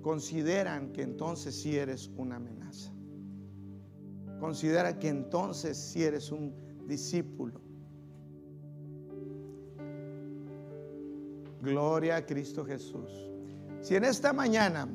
Consideran 0.02 0.92
que 0.92 1.02
entonces 1.02 1.56
sí 1.62 1.78
eres 1.78 2.12
una 2.18 2.36
amenaza. 2.36 2.92
Considera 4.44 5.00
que 5.00 5.08
entonces 5.08 5.78
sí 5.78 6.04
eres 6.04 6.30
un 6.30 6.54
discípulo. 6.86 7.62
Gloria 11.62 12.18
a 12.18 12.26
Cristo 12.26 12.66
Jesús. 12.66 13.10
Si 13.80 13.96
en 13.96 14.04
esta 14.04 14.34
mañana, 14.34 14.90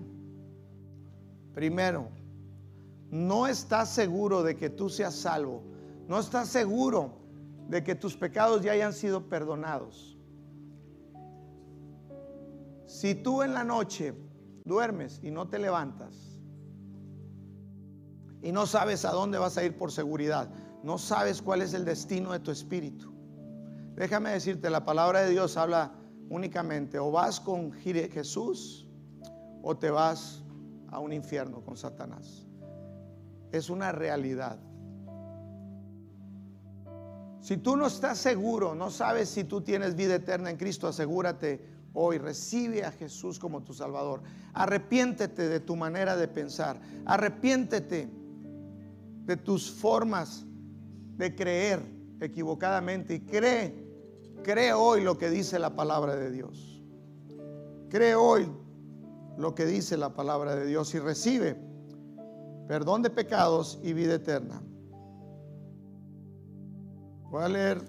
primero, 1.55 2.11
no 3.11 3.47
estás 3.47 3.89
seguro 3.89 4.43
de 4.43 4.55
que 4.55 4.69
tú 4.69 4.91
seas 4.91 5.15
salvo, 5.15 5.63
no 6.07 6.21
estás 6.21 6.51
seguro 6.51 7.15
de 7.71 7.83
que 7.83 7.95
tus 7.95 8.19
pecados 8.19 8.63
ya 8.63 8.73
hayan 8.73 8.93
sido 8.93 9.31
perdonados. 9.31 10.19
Si 12.85 13.15
tú 13.15 13.43
en 13.43 13.55
la 13.55 13.65
noche 13.65 14.13
duermes 14.67 15.21
y 15.23 15.31
no 15.31 15.49
te 15.49 15.59
levantas 15.59 16.28
y 18.43 18.53
no 18.53 18.67
sabes 18.67 19.05
a 19.05 19.13
dónde 19.13 19.39
vas 19.39 19.59
a 19.59 19.65
ir 19.65 19.77
por 19.77 19.93
seguridad, 19.93 20.49
no 20.83 20.99
sabes 20.99 21.43
cuál 21.43 21.63
es 21.63 21.75
el 21.75 21.85
destino 21.85 22.33
de 22.33 22.41
tu 22.41 22.51
espíritu. 22.51 23.13
Déjame 23.95 24.31
decirte, 24.31 24.71
la 24.71 24.85
palabra 24.85 25.23
de 25.23 25.31
Dios 25.31 25.57
habla 25.57 25.93
únicamente 26.31 26.99
o 26.99 27.11
vas 27.11 27.41
con 27.41 27.73
Jesús 27.73 28.87
o 29.63 29.77
te 29.77 29.91
vas 29.91 30.45
a 30.91 31.01
un 31.01 31.13
infierno 31.13 31.63
con 31.63 31.77
Satanás. 31.77 32.47
Es 33.51 33.71
una 33.71 33.93
realidad. 33.93 34.59
Si 37.41 37.57
tú 37.57 37.77
no 37.77 37.87
estás 37.87 38.19
seguro, 38.19 38.75
no 38.75 38.91
sabes 38.91 39.31
si 39.31 39.45
tú 39.45 39.63
tienes 39.63 39.97
vida 39.97 40.17
eterna 40.17 40.51
en 40.51 40.57
Cristo, 40.57 40.87
asegúrate 40.87 41.65
hoy, 41.95 42.19
recibe 42.19 42.85
a 42.85 42.93
Jesús 42.93 43.39
como 43.39 43.63
tu 43.63 43.73
Salvador. 43.73 44.23
Arrepiéntete 44.53 45.49
de 45.49 45.61
tu 45.61 45.75
manera 45.75 46.17
de 46.17 46.29
pensar. 46.29 46.81
Arrepiéntete 47.07 48.09
de 49.29 49.37
tus 49.37 49.71
formas 49.71 50.45
de 51.17 51.37
creer 51.37 51.81
equivocadamente 52.21 53.15
y 53.15 53.21
cree 53.21 53.89
Cree 54.43 54.73
hoy 54.73 55.03
lo 55.03 55.19
que 55.19 55.29
dice 55.29 55.59
la 55.59 55.75
palabra 55.75 56.17
de 56.17 56.31
Dios. 56.31 56.83
Cree 57.91 58.15
hoy 58.15 58.51
lo 59.37 59.55
que 59.55 59.67
dice 59.67 59.97
la 59.97 60.15
palabra 60.15 60.55
de 60.57 60.67
Dios 60.67 60.95
y 60.95 60.99
recibe 60.99 61.57
perdón 62.67 63.03
de 63.03 63.11
pecados 63.11 63.79
y 63.83 63.93
vida 63.93 64.15
eterna. 64.15 64.63
Voy 67.31 67.43
a 67.43 67.49
leer 67.49 67.83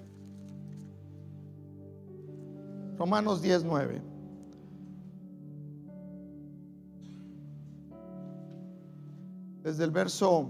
Romanos 2.98 3.42
19. 3.42 4.02
Desde 9.64 9.84
el 9.84 9.92
verso 9.92 10.50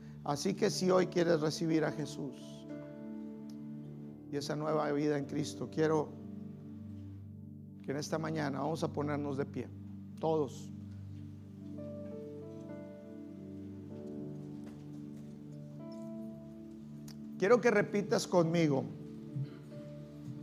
Así 0.23 0.53
que 0.53 0.69
si 0.69 0.91
hoy 0.91 1.07
quieres 1.07 1.41
recibir 1.41 1.83
a 1.83 1.91
Jesús 1.91 2.67
y 4.31 4.37
esa 4.37 4.55
nueva 4.55 4.91
vida 4.91 5.17
en 5.17 5.25
Cristo, 5.25 5.69
quiero 5.71 6.09
que 7.83 7.91
en 7.91 7.97
esta 7.97 8.19
mañana 8.19 8.59
vamos 8.59 8.83
a 8.83 8.93
ponernos 8.93 9.37
de 9.37 9.45
pie, 9.45 9.67
todos. 10.19 10.69
Quiero 17.39 17.59
que 17.59 17.71
repitas 17.71 18.27
conmigo 18.27 18.85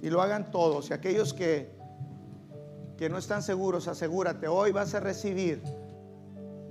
y 0.02 0.10
lo 0.10 0.20
hagan 0.20 0.50
todos. 0.50 0.90
Y 0.90 0.92
aquellos 0.92 1.32
que, 1.32 1.70
que 2.96 3.08
no 3.08 3.18
están 3.18 3.44
seguros, 3.44 3.86
asegúrate, 3.86 4.48
hoy 4.48 4.72
vas 4.72 4.94
a 4.94 5.00
recibir 5.00 5.62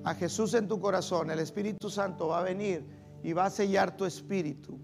a 0.04 0.14
Jesús 0.16 0.54
en 0.54 0.68
tu 0.68 0.82
corazón. 0.82 1.32
El 1.32 1.40
Espíritu 1.40 1.90
Santo 1.90 2.28
va 2.28 2.40
a 2.40 2.44
venir 2.44 2.97
y 3.24 3.34
va 3.34 3.46
a 3.46 3.50
sellar 3.50 3.96
tu 3.98 4.06
espíritu. 4.06 4.78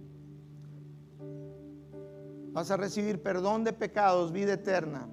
Vas 2.51 2.69
a 2.71 2.77
recibir 2.77 3.21
perdón 3.21 3.63
de 3.63 3.73
pecados, 3.73 4.31
vida 4.31 4.53
eterna. 4.53 5.07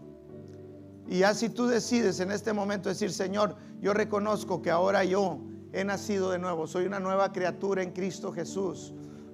Y 1.09 1.23
así 1.23 1.49
tú 1.49 1.67
decides 1.67 2.21
en 2.21 2.31
este 2.31 2.53
momento 2.53 2.89
decir, 2.89 3.13
Señor, 3.13 3.57
yo 3.81 3.95
reconozco 3.95 4.63
que 4.63 4.71
ahora 4.71 5.05
yo 5.05 5.41
he 5.73 5.85
nacido 5.85 6.31
de 6.31 6.39
nuevo, 6.39 6.67
soy 6.67 6.87
una 6.87 7.01
nueva 7.01 7.33
criatura 7.33 7.83
en 7.83 7.93
Cristo 7.93 8.33
Jesús. 8.33 8.93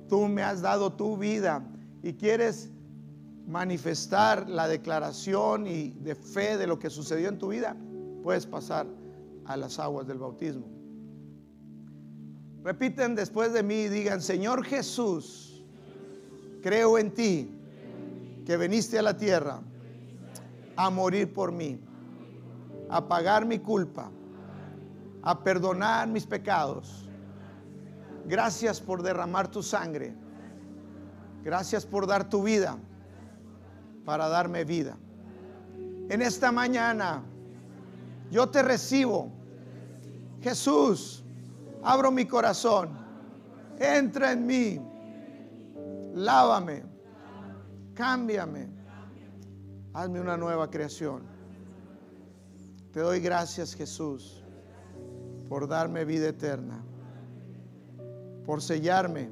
Tú 0.09 0.29
me 0.29 0.43
has 0.43 0.63
dado 0.63 0.93
tu 0.93 1.17
vida 1.17 1.67
y 2.03 2.15
quieres 2.15 2.71
manifestar 3.47 4.49
la 4.49 4.69
declaración 4.69 5.67
y 5.67 5.91
de 5.91 6.15
fe 6.15 6.57
de 6.57 6.67
lo 6.67 6.79
que 6.79 6.91
sucedió 6.91 7.29
en 7.29 7.39
tu 7.39 7.49
vida, 7.49 7.77
puedes 8.23 8.47
pasar 8.47 8.87
a 9.45 9.57
las 9.57 9.79
aguas 9.79 10.07
del 10.07 10.19
bautismo. 10.19 10.76
Repiten 12.67 13.15
después 13.15 13.53
de 13.53 13.63
mí 13.63 13.83
y 13.83 13.89
digan, 13.89 14.21
Señor 14.21 14.65
Jesús, 14.65 15.63
creo 16.65 16.99
en 16.99 17.15
ti, 17.15 17.49
que 18.45 18.57
viniste 18.57 18.99
a 18.99 19.03
la 19.03 19.17
tierra 19.17 19.61
a 20.75 20.91
morir 20.91 21.33
por 21.33 21.53
mí, 21.53 21.79
a 22.91 23.07
pagar 23.07 23.47
mi 23.47 23.61
culpa, 23.61 24.11
a 25.23 25.45
perdonar 25.45 26.09
mis 26.09 26.27
pecados. 26.27 27.09
Gracias 28.25 28.81
por 28.81 29.01
derramar 29.01 29.47
tu 29.47 29.63
sangre. 29.63 30.13
Gracias 31.45 31.87
por 31.87 32.09
dar 32.09 32.29
tu 32.29 32.43
vida 32.43 32.77
para 34.05 34.27
darme 34.27 34.65
vida. 34.65 34.97
En 36.09 36.21
esta 36.21 36.51
mañana 36.51 37.23
yo 38.33 38.49
te 38.49 38.61
recibo. 38.61 39.31
Jesús, 40.41 41.23
abro 41.87 42.11
mi 42.11 42.27
corazón. 42.27 42.91
Entra 43.79 44.33
en 44.33 44.47
mí. 44.47 44.81
Lávame. 46.15 46.83
Cámbiame. 47.95 48.69
Hazme 49.95 50.21
una 50.21 50.37
nueva 50.37 50.69
creación. 50.69 51.23
Te 52.93 53.01
doy 53.01 53.21
gracias, 53.21 53.75
Jesús, 53.75 54.43
por 55.49 55.69
darme 55.69 56.05
vida 56.05 56.29
eterna, 56.29 56.83
por 58.45 58.61
sellarme 58.61 59.31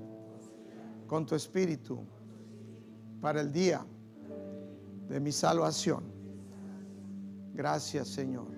con 1.06 1.26
tu 1.26 1.34
espíritu 1.34 2.06
para 3.20 3.40
el 3.40 3.52
día 3.52 3.84
de 5.08 5.20
mi 5.20 5.32
salvación. 5.32 6.04
Gracias, 7.54 8.08
Señor. 8.08 8.48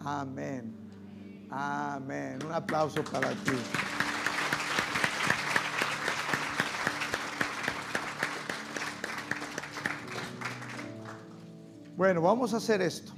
Amén. 0.00 0.81
Amén. 1.54 2.38
Un 2.46 2.52
aplauso 2.52 3.04
para 3.04 3.30
ti. 3.32 3.52
Bueno, 11.94 12.22
vamos 12.22 12.54
a 12.54 12.56
hacer 12.56 12.80
esto. 12.80 13.12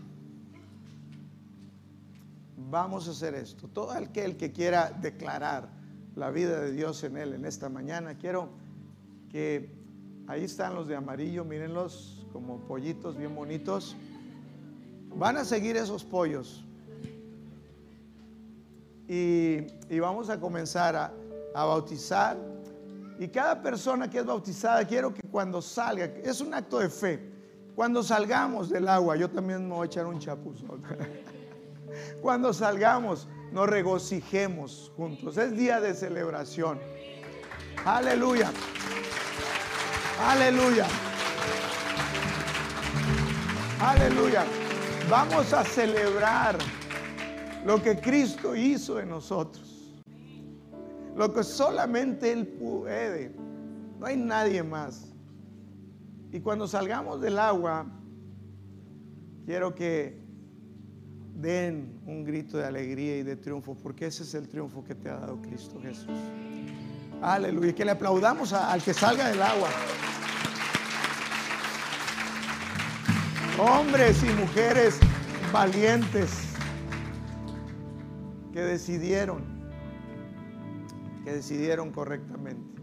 Vamos 2.56 3.06
a 3.06 3.12
hacer 3.12 3.34
esto. 3.36 3.68
Todo 3.68 3.92
aquel 3.92 4.36
que 4.36 4.50
quiera 4.50 4.90
declarar 4.90 5.68
la 6.16 6.30
vida 6.30 6.60
de 6.60 6.72
Dios 6.72 7.04
en 7.04 7.16
él 7.16 7.34
en 7.34 7.44
esta 7.44 7.68
mañana, 7.68 8.18
quiero 8.18 8.48
que 9.30 9.70
ahí 10.26 10.42
están 10.42 10.74
los 10.74 10.88
de 10.88 10.96
amarillo, 10.96 11.44
mírenlos 11.44 12.26
como 12.32 12.58
pollitos 12.66 13.16
bien 13.16 13.32
bonitos. 13.36 13.96
Van 15.14 15.36
a 15.36 15.44
seguir 15.44 15.76
esos 15.76 16.02
pollos. 16.02 16.63
Y, 19.90 19.98
vamos 20.00 20.28
a 20.28 20.40
comenzar 20.40 20.96
a, 20.96 21.12
a 21.54 21.64
bautizar. 21.64 22.36
Y 23.18 23.28
cada 23.28 23.62
persona 23.62 24.10
que 24.10 24.18
es 24.18 24.26
bautizada, 24.26 24.84
quiero 24.84 25.14
que 25.14 25.22
cuando 25.30 25.62
salga, 25.62 26.04
es 26.04 26.40
un 26.40 26.52
acto 26.52 26.78
de 26.78 26.88
fe 26.88 27.34
cuando 27.74 28.04
salgamos 28.04 28.70
del 28.70 28.88
agua, 28.88 29.16
yo 29.16 29.28
también 29.28 29.68
me 29.68 29.74
voy 29.74 29.82
a 29.82 29.86
echar 29.86 30.06
un 30.06 30.20
chapuzón. 30.20 30.82
Cuando 32.22 32.52
salgamos, 32.52 33.28
nos 33.52 33.68
regocijemos 33.68 34.92
juntos. 34.96 35.36
Es 35.36 35.56
día 35.56 35.80
de 35.80 35.94
celebración. 35.94 36.78
Aleluya. 37.84 38.50
Aleluya. 40.20 40.86
Aleluya. 43.80 44.44
Vamos 45.10 45.52
a 45.52 45.64
celebrar 45.64 46.58
lo 47.64 47.82
que 47.82 47.96
Cristo 47.96 48.54
hizo 48.54 49.00
en 49.00 49.08
nosotros. 49.08 49.92
Lo 51.16 51.32
que 51.32 51.42
solamente 51.42 52.32
Él 52.32 52.46
puede. 52.46 53.34
No 53.98 54.06
hay 54.06 54.16
nadie 54.16 54.62
más. 54.62 55.12
Y 56.32 56.40
cuando 56.40 56.66
salgamos 56.66 57.20
del 57.20 57.38
agua, 57.38 57.86
quiero 59.46 59.74
que 59.74 60.22
den 61.34 62.00
un 62.06 62.24
grito 62.24 62.58
de 62.58 62.64
alegría 62.64 63.18
y 63.18 63.22
de 63.22 63.36
triunfo, 63.36 63.76
porque 63.76 64.06
ese 64.06 64.24
es 64.24 64.34
el 64.34 64.48
triunfo 64.48 64.84
que 64.84 64.94
te 64.94 65.08
ha 65.08 65.16
dado 65.16 65.40
Cristo 65.40 65.80
Jesús. 65.80 66.18
Aleluya. 67.22 67.74
Que 67.74 67.84
le 67.84 67.92
aplaudamos 67.92 68.52
al 68.52 68.82
que 68.82 68.92
salga 68.92 69.28
del 69.28 69.40
agua. 69.40 69.68
Hombres 73.58 74.22
y 74.24 74.32
mujeres 74.40 74.98
valientes 75.52 76.53
que 78.54 78.62
decidieron, 78.62 79.42
que 81.24 81.32
decidieron 81.32 81.90
correctamente. 81.90 82.80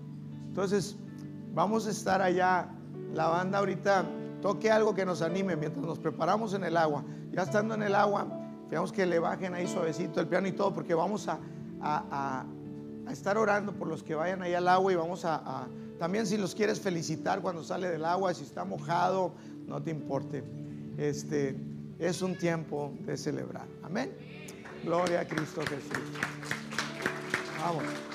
Entonces, 0.50 0.98
vamos 1.54 1.88
a 1.88 1.92
estar 1.92 2.22
allá 2.22 2.68
la 3.14 3.30
banda 3.30 3.60
ahorita 3.60 4.06
toque 4.42 4.70
algo 4.70 4.94
que 4.94 5.06
nos 5.06 5.22
anime 5.22 5.56
mientras 5.56 5.86
nos 5.86 5.98
preparamos 5.98 6.54
en 6.56 6.66
el 6.66 6.76
agua. 6.76 7.06
Ya 7.32 7.44
estando 7.44 7.74
en 7.76 7.84
el 7.84 7.96
agua, 7.96 8.28
tenemos 8.68 8.92
que 8.92 9.06
le 9.06 9.20
bajen 9.20 9.54
ahí 9.54 9.66
suavecito 9.66 10.20
el 10.20 10.28
piano 10.28 10.46
y 10.50 10.52
todo, 10.52 10.74
porque 10.74 10.94
vamos 10.94 11.30
a, 11.30 11.40
a, 11.82 12.46
estar 13.10 13.38
orando 13.38 13.72
por 13.72 13.88
los 13.88 14.04
que 14.04 14.14
vayan 14.14 14.42
ahí 14.42 14.54
al 14.54 14.68
agua 14.68 14.92
y 14.92 14.96
vamos 14.96 15.24
a, 15.24 15.70
también 15.98 16.28
si 16.28 16.36
los 16.36 16.54
quieres 16.54 16.82
felicitar 16.82 17.42
cuando 17.42 17.64
sale 17.64 17.90
del 17.90 18.04
agua, 18.04 18.34
si 18.34 18.44
está 18.44 18.66
mojado, 18.66 19.32
no 19.68 19.82
te 19.82 19.92
importe. 19.92 20.44
Este 20.98 21.56
es 21.98 22.22
un 22.22 22.38
tiempo 22.38 22.92
de 23.06 23.16
celebrar. 23.16 23.68
Amén. 23.84 24.12
Gloria 24.84 25.22
a 25.22 25.26
Cristo 25.26 25.62
Jesús. 25.62 26.10
Vamos. 27.60 28.11